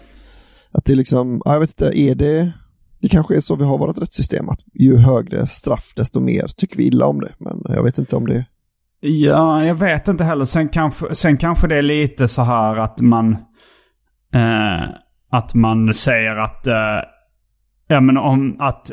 [0.72, 2.52] Att det är liksom, ja, jag vet inte, är det,
[3.00, 6.76] det kanske är så vi har vårt rättssystem, att ju högre straff desto mer tycker
[6.76, 7.32] vi illa om det.
[7.38, 8.44] Men jag vet inte om det,
[9.04, 10.44] Ja, jag vet inte heller.
[10.44, 13.32] Sen kanske, sen kanske det är lite så här att man...
[14.34, 14.82] Eh,
[15.33, 16.66] att man säger att...
[16.66, 17.01] Eh,
[17.89, 18.91] ja, men om att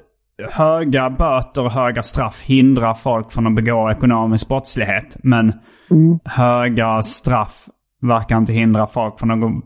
[0.52, 5.18] höga böter och höga straff hindrar folk från att begå ekonomisk brottslighet.
[5.24, 5.54] Men
[5.92, 6.20] Mm.
[6.26, 7.66] höga straff
[8.02, 9.62] verkar inte hindra folk från att gå-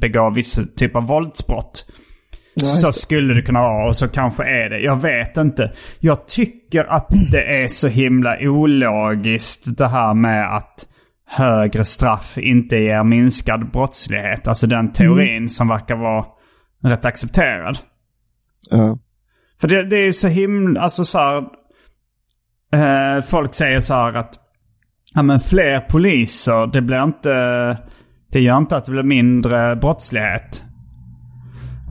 [0.00, 1.86] begå vissa typ av våldsbrott.
[2.54, 4.78] Ja, så skulle det kunna vara och så kanske är det.
[4.80, 5.72] Jag vet inte.
[6.00, 10.86] Jag tycker att det är så himla ologiskt det här med att
[11.32, 14.48] högre straff inte ger minskad brottslighet.
[14.48, 16.24] Alltså den teorin som verkar vara
[16.82, 17.78] rätt accepterad.
[18.70, 18.98] ja.
[19.60, 21.44] För det, det är ju så himla, alltså så här,
[22.72, 24.34] eh, folk säger så här att
[25.14, 27.32] ja, men fler poliser, det blir inte,
[28.32, 30.64] det gör inte att det blir mindre brottslighet.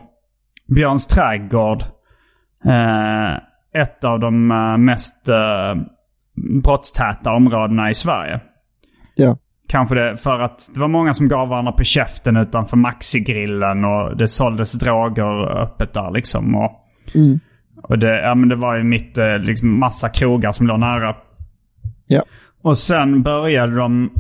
[0.75, 1.83] Björns trädgård
[2.65, 3.35] eh,
[3.83, 5.75] ett av de eh, mest eh,
[6.63, 8.41] brottstäta områdena i Sverige.
[9.15, 9.37] Ja,
[9.71, 14.17] kanske det för att det var många som gav varandra på käften utanför Maxigrillen och
[14.17, 16.55] det såldes droger öppet där liksom.
[16.55, 16.71] Och,
[17.83, 21.17] och det, ja, men det var ju mitt, eh, liksom massa krogar som låg nära.
[22.07, 22.23] Ja.
[22.63, 24.11] Och sen började de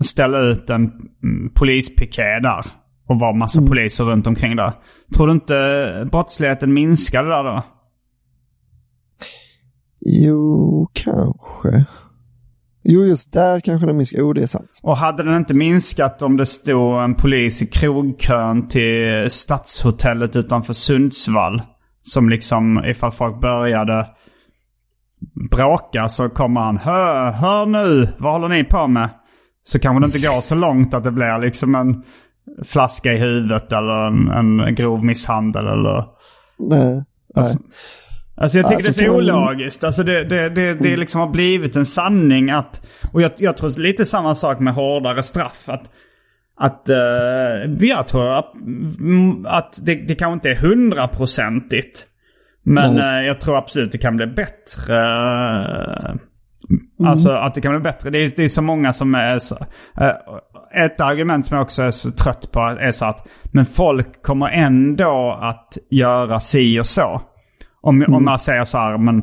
[0.00, 0.92] ställa ut en
[1.22, 2.66] mm, polispiké där.
[3.06, 4.72] Och var massa poliser runt omkring där.
[5.14, 7.62] Tror du inte brottsligheten minskade där då?
[10.00, 11.86] Jo, kanske.
[12.92, 14.18] Jo, just där kanske den minskar.
[14.18, 14.80] Jo, det är sant.
[14.82, 20.72] Och hade den inte minskat om det stod en polis i krogkön till Stadshotellet utanför
[20.72, 21.62] Sundsvall?
[22.02, 24.06] Som liksom, ifall folk började
[25.50, 26.76] bråka så kommer han.
[26.78, 29.10] Hör, hör nu, vad håller ni på med?
[29.64, 32.02] Så kanske det inte går så långt att det blir liksom en
[32.64, 36.04] flaska i huvudet eller en, en grov misshandel eller...
[36.58, 37.04] Nej.
[37.34, 37.58] Alltså,
[38.40, 39.84] alltså jag tycker Alltså, det är så ologiskt.
[39.84, 42.86] Alltså det, det, det, det liksom har blivit en sanning att...
[43.12, 45.68] Och jag, jag tror lite samma sak med hårdare straff.
[45.68, 45.90] Att,
[46.56, 48.54] att eh, jag tror att,
[49.00, 52.06] mm, att det, det kanske inte är hundraprocentigt.
[52.62, 54.98] Men eh, jag tror absolut det kan bli bättre.
[57.06, 58.10] Alltså att det kan bli bättre.
[58.10, 59.56] Det är, det är så många som är så.
[60.00, 60.14] eh,
[60.84, 64.48] ett argument som jag också är så trött på är så att men folk kommer
[64.48, 67.22] ändå att göra si och så.
[67.82, 69.22] Om, om jag säger så här, men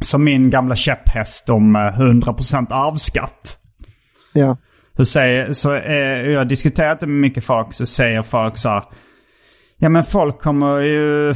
[0.00, 3.58] som min gamla käpphäst om eh, 100% arvsskatt.
[4.34, 4.56] Ja.
[4.96, 8.68] Så, säger, så eh, jag har diskuterat det med mycket folk så säger folk så
[8.68, 8.82] här.
[9.76, 11.34] Ja men folk kommer ju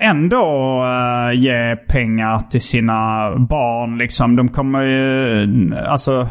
[0.00, 0.44] ändå
[0.84, 4.36] eh, ge pengar till sina barn liksom.
[4.36, 6.28] De kommer ju, alltså.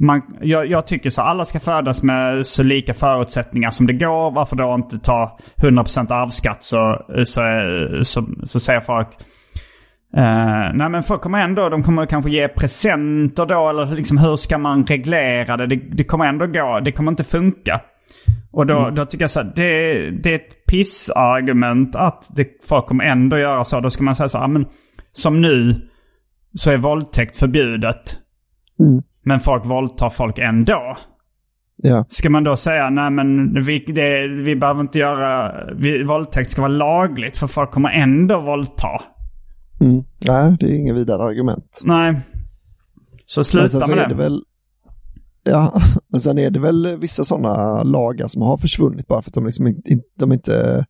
[0.00, 4.30] Man, jag, jag tycker så alla ska födas med så lika förutsättningar som det går.
[4.30, 7.42] Varför då inte ta 100% arvsskatt så, så,
[8.02, 9.08] så, så säger folk.
[10.16, 14.36] Eh, nej men folk kommer ändå, de kommer kanske ge presenter då eller liksom hur
[14.36, 15.66] ska man reglera det?
[15.66, 17.80] Det, det kommer ändå gå, det kommer inte funka.
[18.50, 22.86] Och då, då tycker jag så här, det, det är ett pissargument att det, folk
[22.86, 23.80] kommer ändå göra så.
[23.80, 24.66] Då ska man säga så här, men
[25.12, 25.88] som nu
[26.54, 28.18] så är våldtäkt förbjudet.
[28.80, 29.02] Mm.
[29.28, 30.96] Men folk våldtar folk ändå.
[31.76, 32.04] Ja.
[32.08, 36.62] Ska man då säga nej men vi, det, vi behöver inte göra, vi, våldtäkt ska
[36.62, 38.88] vara lagligt för folk kommer ändå våldta.
[39.80, 40.04] Mm.
[40.18, 41.80] Nej, det är inga vidare argument.
[41.84, 42.20] Nej.
[43.26, 44.08] Så sluta med är det.
[44.08, 44.42] det väl,
[45.44, 49.34] ja, men sen är det väl vissa sådana lagar som har försvunnit bara för att
[49.34, 50.86] de liksom inte, de inte,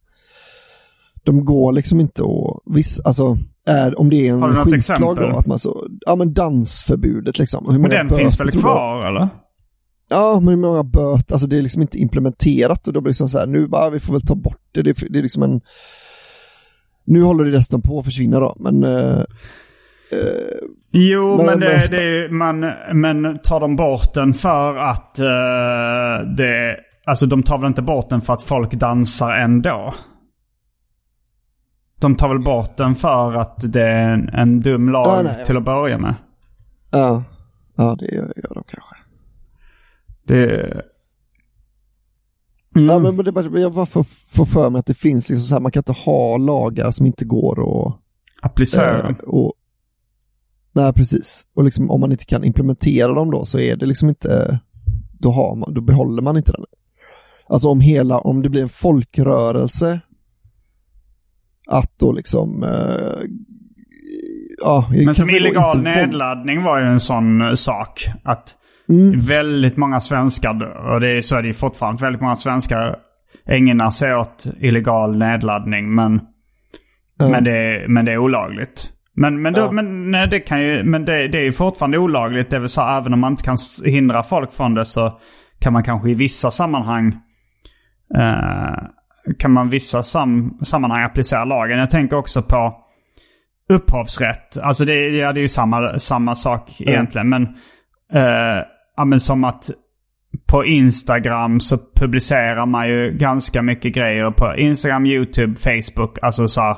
[1.25, 3.37] de går liksom inte och, viss, alltså,
[3.69, 7.67] är, om det är en skitlag då, att man så, ja men dansförbudet liksom.
[7.73, 9.29] Hur Men den finns väl kvar eller?
[10.11, 13.11] Ja, men hur många böter, alltså det är liksom inte implementerat och då blir det
[13.11, 15.23] liksom så här, nu bara, vi får väl ta bort det, det, är- det är
[15.23, 15.61] liksom en,
[17.07, 19.23] nu håller det resten på att försvinna då, men eh,
[20.93, 22.61] Jo, Men- men, det, men- det är man,
[23.01, 26.77] men tar de bort den för att eh, det...
[27.07, 29.95] Alltså de tar väl inte bort den för att folk dansar ändå?
[31.99, 35.47] De tar väl bort den för att det är en, en dum lag Ja, nej,
[35.47, 36.15] till att börja med?
[36.91, 37.25] ja,
[37.77, 38.95] ja det gör, gör de kanske.
[40.25, 40.83] Det...
[42.75, 45.55] Ja, men det bara, jag bara får, får för mig att det finns liksom så
[45.55, 47.95] här, man kan inte ha lagar som inte går att...
[48.43, 49.09] Applicera.
[49.09, 49.53] eh, och,
[50.73, 51.45] nej, precis.
[51.55, 54.61] Och liksom om man inte kan implementera dem då så är det liksom inte,
[55.13, 56.65] då, har man, då behåller man inte den.
[57.49, 60.01] Alltså om hela, om det blir en folkrörelse,
[61.69, 63.29] att då liksom, eh,
[64.61, 64.91] ja.
[65.05, 68.07] Men som illegal nedladdning var ju en sån eh, sak.
[68.25, 68.55] Att
[68.91, 69.21] Mm.
[69.21, 70.63] väldigt många svenskar,
[70.95, 72.97] och det är, så är det ju fortfarande, väldigt många svenskar
[73.47, 75.95] ägnar sig åt illegal nedladdning.
[75.95, 76.21] Men,
[77.19, 77.29] Ja.
[77.29, 78.91] men, det, men det är olagligt.
[79.15, 79.73] Men, men, då, Ja.
[79.73, 82.51] men, nej, det, kan ju, men det, det är ju fortfarande olagligt.
[82.51, 85.21] Det vill säga även om man inte kan hindra folk från det så
[85.61, 87.09] kan man kanske i vissa sammanhang
[88.17, 88.79] eh,
[89.39, 91.79] kan man vissa sam, sammanhang applicera lagen.
[91.79, 92.85] Jag tänker också på
[93.69, 94.59] upphovsrätt.
[94.59, 97.29] Alltså det, ja, det är ju samma, samma sak egentligen.
[97.29, 97.43] Men,
[98.13, 98.65] eh,
[98.97, 99.71] ja, men som att
[100.47, 106.19] på Instagram så publicerar man ju ganska mycket grejer på Instagram, YouTube, Facebook.
[106.23, 106.77] Alltså så här,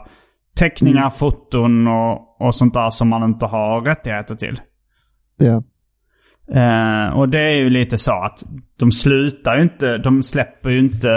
[0.59, 4.61] teckningar, foton och, och sånt där som man inte har rättigheter till.
[5.37, 5.63] Ja.
[6.55, 8.45] Eh, och det är ju lite så att
[8.77, 11.11] de slutar ju inte, de släpper ju inte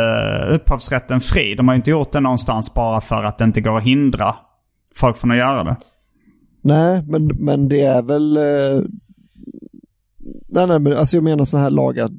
[0.49, 1.55] upphovsrätten fri.
[1.55, 4.35] De har ju inte gjort det någonstans bara för att det inte går att hindra
[4.95, 5.75] folk från att göra det.
[6.61, 8.37] Nej, men, men det är väl...
[8.37, 8.83] Eh,
[10.49, 12.09] nej, nej, men alltså jag menar sådana här lagar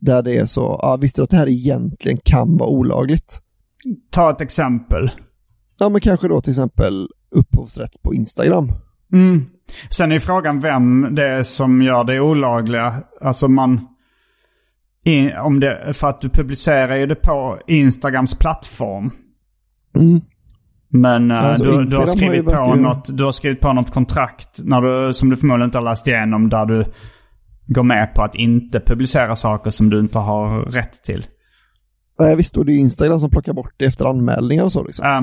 [0.00, 3.40] där det är så, ja, visste du att det här egentligen kan vara olagligt?
[4.10, 5.10] Ta ett exempel.
[5.78, 8.72] Ja, men kanske då till exempel upphovsrätt på Instagram.
[9.12, 9.44] Mm.
[9.90, 12.94] Sen är frågan vem det är som gör det olagliga.
[13.20, 13.80] Alltså man...
[15.04, 19.10] i, om det, för att du publicerar ju det på Instagrams plattform.
[19.96, 20.20] Mm.
[20.88, 23.90] Men eh, Alltså, du, du, har skrivit på verkligen- något, du har skrivit på något
[23.92, 26.84] kontrakt när du, som du förmodligen inte har läst igenom där du
[27.66, 31.26] går med på att inte publicera saker som du inte har rätt till.
[32.20, 35.06] Nej, visst, och det är Instagram som plockar bort det efter anmälningar och så liksom.
[35.06, 35.22] Eh,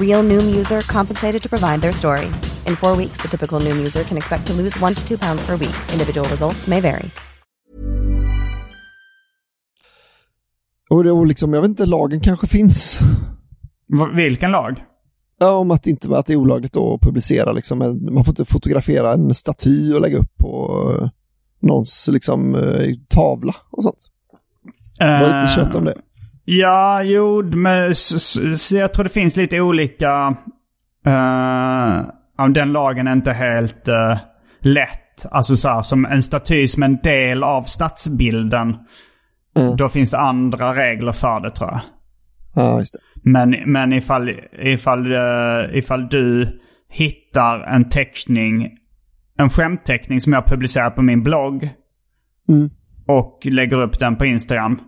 [0.00, 2.26] Real Noom user compensated to provide their story.
[2.66, 5.46] In four weeks, the typical Noom user can expect to lose one to two pounds
[5.46, 5.76] per week.
[5.92, 7.10] Individual results may vary.
[10.90, 13.00] Och, det, och liksom, jag vet inte, lagen kanske finns.
[14.14, 14.84] vilken lag?
[15.40, 17.78] Ja, om att, inte, att det är olagligt då att publicera liksom.
[18.14, 21.08] Man får inte fotografera en staty och lägga upp på eh,
[21.60, 24.10] någons liksom eh, tavla och sånt.
[24.98, 25.94] Det var lite kött om det.
[26.44, 30.36] Ja, jo, men så jag tror det finns lite olika...
[31.06, 34.18] Uh, den lagen är inte helt eh,
[34.60, 35.26] lätt.
[35.30, 38.76] Alltså så här, som en staty som en del av stadsbilden.
[39.78, 41.80] Då finns det andra regler för det tror jag.
[42.56, 43.30] Ja, just det.
[43.30, 46.48] Men, men ifall, ifall, eh, ifall du
[46.90, 48.70] hittar en teckning,
[49.38, 51.70] en skämtteckning som jag har publicerat på min blogg
[52.48, 52.70] Mm.
[53.06, 54.80] och lägger upp den på Instagram.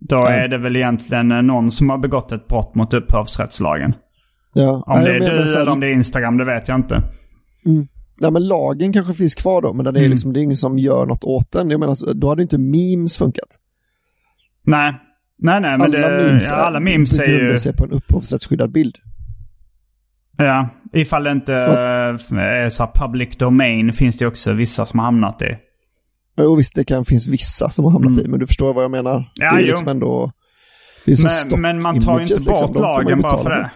[0.00, 3.94] Då är det väl egentligen någon som har begått ett brott mot upphovsrättslagen.
[4.54, 4.84] Ja.
[4.86, 6.78] Om det är men- men du här- eller om det är Instagram, det vet jag
[6.78, 6.94] inte.
[7.66, 7.86] Mm.
[8.20, 10.10] Nej, men lagen kanske finns kvar då, men den är Mm.
[10.10, 11.70] liksom, det är ingen som gör något åt den.
[11.70, 13.58] Jag menar, då hade inte memes funkat.
[14.64, 14.94] Nej,
[15.38, 17.58] nej, nej men alla det, memes, ja, alla memes är ju...
[17.58, 18.96] sig på en upphovsrättsskyddad bild.
[20.38, 25.06] Ja, ifall det inte eh, är så public domain finns det också vissa som har
[25.06, 25.56] hamnat i.
[26.36, 28.90] Och visst, det kan finns vissa som har hamnat i, men du förstår vad jag
[28.90, 29.12] menar.
[29.16, 29.24] Mm.
[29.34, 29.66] Ja, det är jo.
[29.66, 30.30] liksom ändå...
[31.04, 32.72] Det är Men, men man tar ju inte bort liksom.
[32.74, 33.70] Ju lagen bara för det.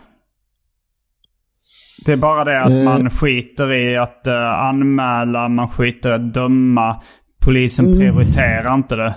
[2.05, 2.85] Det är bara det att Eh.
[2.85, 7.03] man skiter i att uh, anmäla, man skiter i att döma.
[7.45, 7.99] Polisen Mm.
[7.99, 9.15] prioriterar inte det.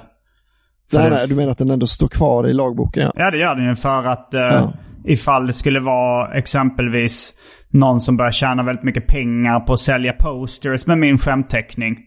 [0.91, 3.11] För Nej, nej, du menar att den ändå står kvar i lagboken, ja.
[3.15, 4.73] Ja, det gör den ju för att eh, Ja.
[5.05, 7.33] ifall det skulle vara exempelvis
[7.69, 11.97] någon som börjar tjäna väldigt mycket pengar på att sälja posters med min skämtteckning.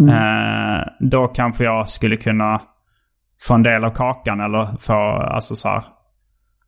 [0.00, 0.14] Mm.
[0.14, 2.62] Eh, då kanske jag skulle kunna
[3.40, 5.84] få en del av kakan eller få, alltså så här,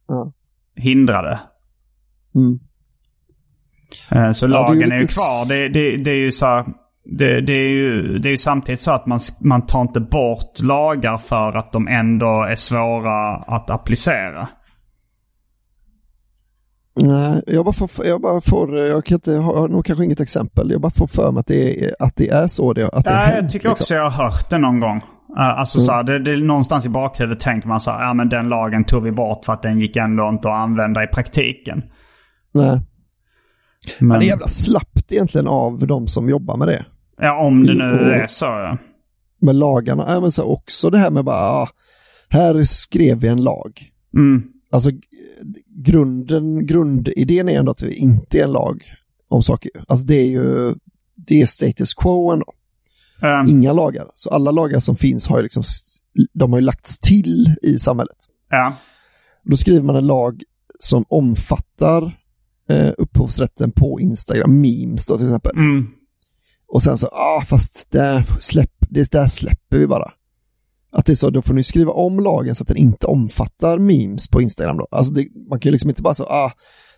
[0.08, 0.32] Ja.
[0.76, 1.40] hindra det.
[2.34, 2.58] Mm.
[4.10, 5.48] Eh, Så Ja, det är lagen är ju lite kvar.
[5.56, 6.64] Det, det, det är ju så här,
[7.04, 10.60] det, det, är ju, det är ju samtidigt så att man, man tar inte bort
[10.60, 14.48] lagar för att de ändå är svåra att applicera.
[16.96, 20.20] Nej, jag bara får, jag bara får, jag kan inte, har har nog kanske inget
[20.20, 20.70] exempel.
[20.70, 23.10] Jag bara får för mig att det är, att det är så det, att det
[23.10, 23.82] Ja, hänt, jag tycker liksom.
[23.84, 24.96] också jag har hört det någon gång.
[25.36, 25.84] Uh, alltså Mm.
[25.86, 28.48] så här, det, det är någonstans i bakhuvudet tänker man så här, ja men den
[28.48, 31.80] lagen tog vi bort för att den gick ändå inte att använda i praktiken.
[32.54, 32.80] Nej.
[33.98, 36.84] Men, Men det är jävla slappt egentligen av de som jobbar med det.
[37.20, 38.44] ja, om det nu Och- är så.
[38.44, 38.78] Ja.
[39.40, 41.68] Med lagarna, ja, men så också det här med bara, ah,
[42.28, 43.90] här skrev vi en lag.
[44.16, 44.42] Mm.
[44.72, 44.90] Alltså
[45.74, 48.82] grunden, grundidén är ändå att det inte är en lag
[49.28, 49.70] om saker.
[49.88, 50.74] Alltså det är ju,
[51.14, 52.52] det är status quo ändå.
[53.22, 54.06] Um, Inga lagar.
[54.14, 55.62] Så alla lagar som finns har ju liksom,
[56.32, 58.16] de har ju lagts till i samhället.
[58.50, 58.76] ja.
[59.46, 60.42] Då skriver man en lag
[60.78, 62.18] som omfattar
[62.68, 65.56] eh, upphovsrätten på Instagram, memes då till exempel.
[65.56, 65.86] Mm.
[66.68, 70.12] Och sen så, ah fast det, släpp, det där släpper vi bara.
[70.94, 73.78] Att det är så, då får ni skriva om lagen så att den inte omfattar
[73.78, 74.88] memes på Instagram då.
[74.90, 76.52] Alltså det, man kan ju liksom inte bara så, ah,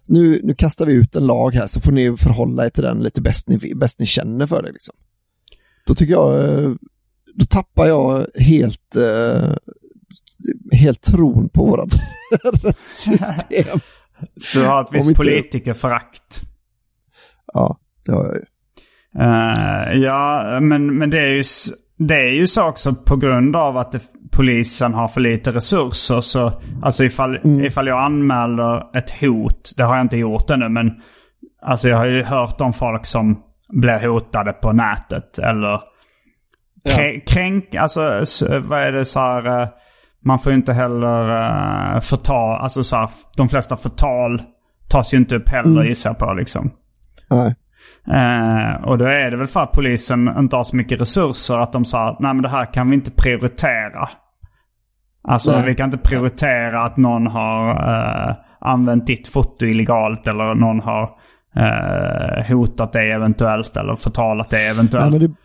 [0.08, 3.02] nu, nu kastar vi ut en lag här så får ni förhålla er till den
[3.02, 4.94] lite bäst ni, bäst ni känner för det liksom.
[5.86, 6.70] Då tycker jag, eh,
[7.34, 9.52] då tappar jag helt, eh,
[10.72, 11.92] helt tron på vårat
[12.62, 13.80] rättssystem.
[14.52, 16.40] Du har ett visst politikerförakt.
[17.54, 18.44] Ja, det har jag ju.
[19.18, 21.44] Uh, ja, men, men det är ju
[21.98, 24.00] det är ju så också på grund av att det,
[24.32, 26.20] polisen har för lite resurser.
[26.20, 27.64] Så, alltså ifall, mm.
[27.64, 30.92] ifall jag anmäler ett hot, det har jag inte gjort ännu, men
[31.62, 35.38] alltså jag har ju hört om folk som blir hotade på nätet.
[35.38, 35.80] Eller
[36.84, 37.20] ja.
[37.26, 38.00] kränk, alltså
[38.62, 39.68] vad är det så här, eh,
[40.24, 41.30] man får ju inte heller
[41.94, 44.42] uh, förtal, alltså så här, de flesta förtal
[44.88, 45.86] tas ju inte upp heller mm.
[45.86, 46.70] gissar på liksom.
[47.30, 47.54] Nej.
[48.08, 51.72] Uh, och då är det väl för att polisen inte har så mycket resurser att
[51.72, 54.08] de sa nej men det här kan vi inte prioritera.
[55.28, 55.66] Alltså nej.
[55.66, 61.10] vi kan inte prioritera att någon har uh, använt ditt foto illegalt eller någon har
[61.56, 65.10] uh, hotat dig eventuellt eller förtalat dig eventuellt.
[65.10, 65.36] Nej, men det,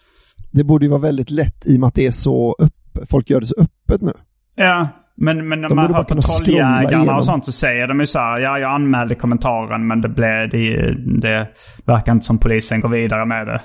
[0.51, 3.09] det borde ju vara väldigt lätt i och med att det är så öppet.
[3.09, 4.13] Folk gör det så öppet nu.
[4.55, 8.19] Ja, men, men när de man hör kontrolljägarna och sånt så säger de ju så
[8.19, 11.47] här, ja jag anmälde kommentaren men det, blev, det, det
[11.85, 13.61] verkar inte som polisen går vidare med det.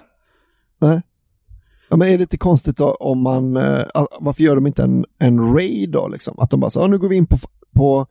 [0.80, 1.02] Nej.
[1.90, 3.84] Ja, men är det inte konstigt då om man, uh,
[4.20, 6.34] varför gör de inte en, en raid då liksom?
[6.38, 7.38] Att de bara så, nu går vi in på,
[7.76, 8.06] på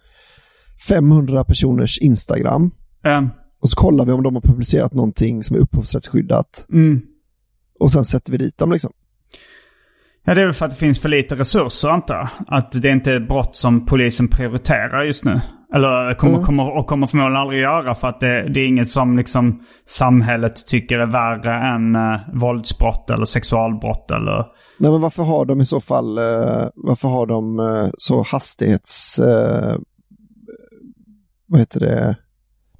[0.87, 2.71] 500 personers Instagram.
[3.03, 3.29] Mm.
[3.61, 6.65] Och så kollar vi om de har publicerat någonting som är upphovsrättsskyddat.
[6.71, 7.01] Mm.
[7.79, 8.91] Och sen sätter vi dit dem liksom.
[10.25, 12.29] Ja, det är väl för att det finns för lite resurser antar jag.
[12.47, 15.41] Att det inte är brott som polisen prioriterar just nu.
[15.73, 16.45] Eller kommer, mm.
[16.45, 20.67] kommer, och kommer förmodligen aldrig göra för att det, det, är inget som liksom samhället
[20.67, 24.45] tycker är värre än uh, våldsbrott eller sexualbrott eller...
[24.79, 29.19] Nej men varför har de i så fall, uh, varför har de uh, så hastighets...
[31.47, 32.15] vad heter det?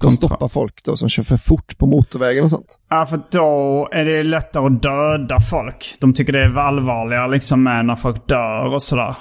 [0.10, 2.80] De stoppar folk då som kör för fort på motorvägen och sånt.
[2.90, 5.96] Ja, för då är det lättare att döda folk.
[6.00, 9.16] De tycker det är allvarligare liksom med när folk dör och sådär.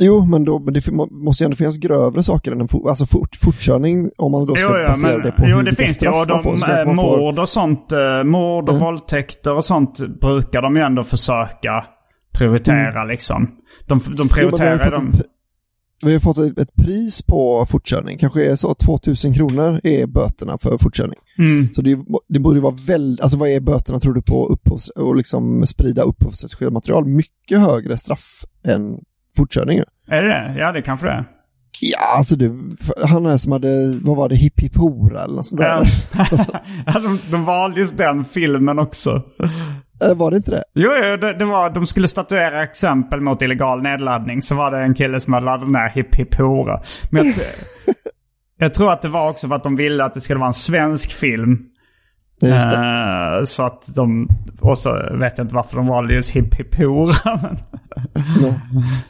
[0.00, 0.80] Jo, men, då, men det
[1.10, 4.54] måste ju ändå finnas grövre saker än en fort, alltså fort, fortkörning om man då
[4.54, 6.08] ska jo, ja, basera men, det på Jo, det finns det.
[6.08, 8.84] Och de, får, äh, mord och sånt, äh, mord och mm.
[8.84, 11.84] våldtäkter och sånt brukar de ju ändå försöka
[12.32, 13.08] prioritera mm.
[13.08, 13.50] liksom.
[13.86, 15.22] De, de prioriterar jo, de
[16.02, 20.78] vi har fått ett, pris på fortkörning, kanske är så 2000 kronor är böterna för
[20.78, 21.18] fortkörning.
[21.38, 21.68] Mm.
[21.74, 25.16] Så det, det borde vara väldigt, alltså vad är böterna tror du på upphovs, och
[25.16, 27.04] liksom sprida upphovsrättsskyddat material?
[27.04, 29.00] Mycket högre straff än
[29.36, 29.80] fortkörning.
[30.08, 30.54] Är det det?
[30.58, 31.24] Ja, det kanske det är.
[31.80, 32.50] Ja, alltså det,
[33.04, 35.88] han är som hade, vad var det, hipp hipp hora eller något sånt där.
[37.02, 39.22] De, de valde just den filmen också.
[40.16, 40.64] Var det inte det?
[40.74, 44.42] Jo, jo det, det, var, de skulle statuera exempel mot illegal nedladdning.
[44.42, 46.80] Så var det en kille som hade laddat ner hipp hipp hora.
[47.10, 47.34] Men jag,
[48.58, 50.54] jag tror att det var också för att de ville att det skulle vara en
[50.54, 51.64] svensk film.
[52.42, 54.28] Uh, så att de,
[54.60, 57.14] och så vet jag inte varför de valde just hipp hipp hora.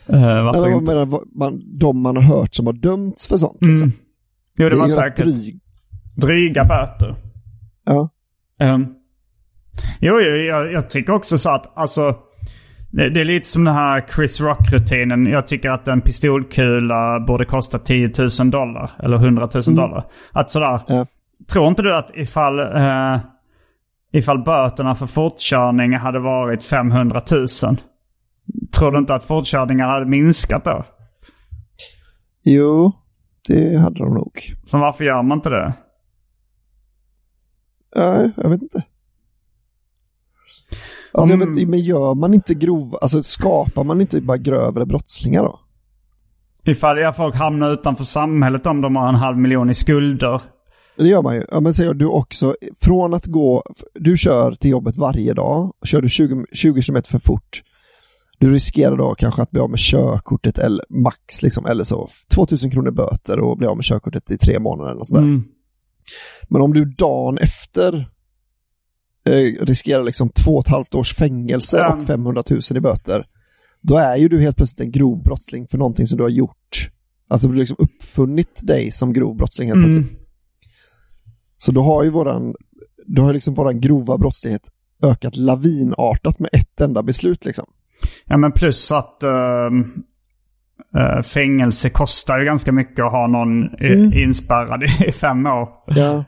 [0.06, 0.94] Men, uh, varför Nej, inte?
[0.94, 3.62] Menar, man, de man har hört som har dömts för sånt.
[3.62, 3.74] Mm.
[3.74, 3.92] Liksom.
[4.58, 5.60] Jo, det, det var säkert dryg...
[6.16, 7.16] dryga böter.
[7.84, 8.08] Ja.
[8.62, 8.94] Um,
[10.00, 12.16] Jo, jag, jag tycker också så att alltså...
[12.90, 15.26] Det, det, är lite som den här Chris Rock-rutinen.
[15.26, 18.90] Jag tycker att en pistolkula borde kosta 10 000 dollar.
[18.98, 19.76] Eller 100 000 mm.
[19.76, 20.04] dollar.
[20.32, 20.80] Att sådär.
[20.86, 21.06] Ja.
[21.52, 23.18] Tror inte du att ifall, eh,
[24.12, 27.46] ifall böterna för fortkörning hade varit 500 000.
[28.78, 30.84] Tror du inte att fortkörningar hade minskat då?
[32.44, 32.92] Jo,
[33.48, 34.54] det hade de nog.
[34.66, 35.72] Så varför gör man inte det?
[37.96, 38.82] Nej, jag vet inte.
[41.18, 41.56] Alltså, Om...
[41.56, 45.60] vet, men gör man inte grova, alltså skapar man inte bara grövre brottslingar då?
[46.64, 50.40] Ifall ja, folk hamnar utanför samhället om de har en halv miljon i skulder.
[50.96, 51.44] Det gör man ju.
[51.50, 53.62] Ja, men säger du också, från att gå,
[53.94, 57.62] du kör till jobbet varje dag, kör du 20, 20 km för fort,
[58.38, 62.70] du riskerar då kanske att bli av med körkortet eller max liksom, eller så 2000
[62.70, 65.22] kronor böter och bli av med körkortet i tre månader eller sådär.
[65.22, 65.44] Mm.
[66.48, 68.10] Men om du dagen efter
[69.28, 73.26] eh, riskerar liksom två och ett halvt års fängelse och 500 000 i böter,
[73.80, 76.90] då är ju du helt plötsligt en grov brottsling för någonting som du har gjort.
[77.28, 79.96] Alltså du har liksom uppfunnit dig som grov brottsling helt mm.
[79.96, 80.28] plötsligt.
[81.58, 82.54] Så då har ju våran,
[83.06, 84.68] då har liksom våran grova brottslighet
[85.02, 87.64] ökat lavinartat med ett enda beslut liksom.
[88.24, 89.70] Ja men plus att uh,
[91.22, 94.12] fängelse kostar ju ganska mycket att ha någon mm.
[94.12, 95.68] inspärrad i fem år.
[95.86, 96.24] Ja.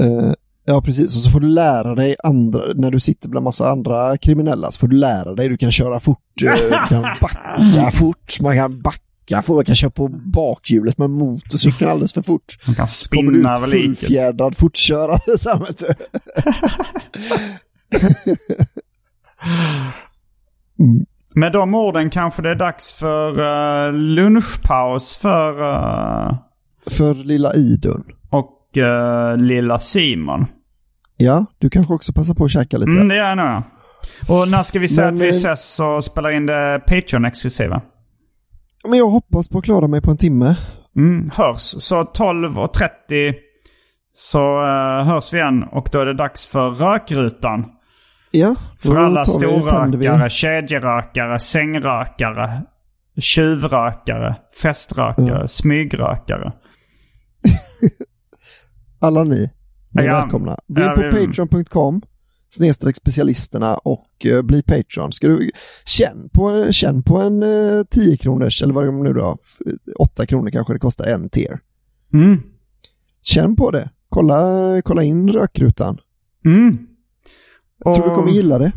[0.00, 0.32] Uh,
[0.64, 1.16] Ja, precis.
[1.16, 4.78] Och så får du lära dig andra, när du sitter bland massa andra kriminella, så
[4.80, 8.82] får du lära dig, du kan köra fort, eh, du kan backa fort, man kan
[8.82, 12.56] backa fort, man kan köra på bakhjulet med motorcykeln alldeles för fort.
[12.66, 15.20] Man kan Kommer du spinna ut fullfjädrad fortkörare
[15.66, 15.94] vet du.
[21.34, 25.62] Med de orden kanske det är dags för uh, lunchpaus för...
[25.62, 26.34] eh,
[26.86, 28.04] För lilla Idun.
[28.76, 30.46] Eh, lilla Simon.
[31.16, 32.90] Ja, du kanske också passar på att käka lite.
[32.90, 33.62] Mm, det är jag nog.
[34.28, 37.82] Och när ska vi säga Men, att vi eh, ses och spelar in det Patreon-exklusiva?
[38.88, 40.56] Men jag hoppas på att klara mig på en timme.
[40.96, 41.60] Mm, hörs.
[41.60, 43.34] Så 12.30
[44.14, 47.64] så uh, hörs vi igen och då är det dags för rökrutan.
[48.30, 52.62] Ja, För alla storrökare, kedjerökare, sängrökare,
[53.20, 55.48] tjuvrökare, feströkare, Mm.
[55.48, 56.52] smygrökare.
[59.02, 59.50] Alla ni,
[59.90, 60.56] ni är Ja, välkomna.
[60.68, 62.02] Gå in ja, på vi- patreon.com
[62.50, 65.12] snedstreck specialisterna och eh, bli Patreon.
[65.12, 65.50] Ska du,
[65.84, 69.38] känn på, känn på en uh, 10 kronors, eller vad det nu då,
[69.98, 71.58] 8 kronor kanske det kostar en tier.
[72.14, 72.42] Mm.
[73.22, 73.90] Känn på det.
[74.08, 74.42] Kolla,
[74.84, 75.98] kolla in rökrutan.
[76.44, 76.78] Mm.
[77.84, 78.72] Jag tror du kommer gilla det.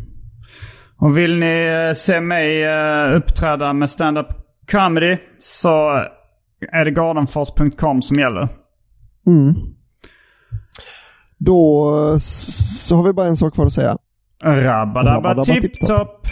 [0.96, 4.26] Och vill ni eh, se mig eh, uppträda med stand-up
[4.70, 5.88] comedy så
[6.72, 8.48] är det gardenfors.com som gäller.
[9.26, 9.54] Mm.
[11.38, 13.96] Då eh, så har vi bara en sak kvar att säga.
[14.44, 16.26] Rabba-dabba tipp-topp.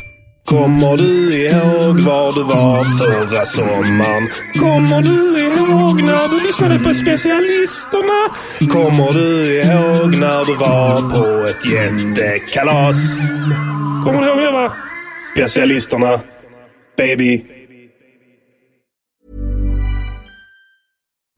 [0.45, 4.29] Kommer du ihåg var du var förra sommaren?
[4.61, 8.29] Kommer du ihåg när du lyssnade på specialisterna?
[8.73, 13.17] Kommer du ihåg när du var på ett jättekalas?
[14.05, 14.73] Kommer du ihåg det va?
[15.35, 16.21] Specialisterna.
[16.97, 17.45] Baby.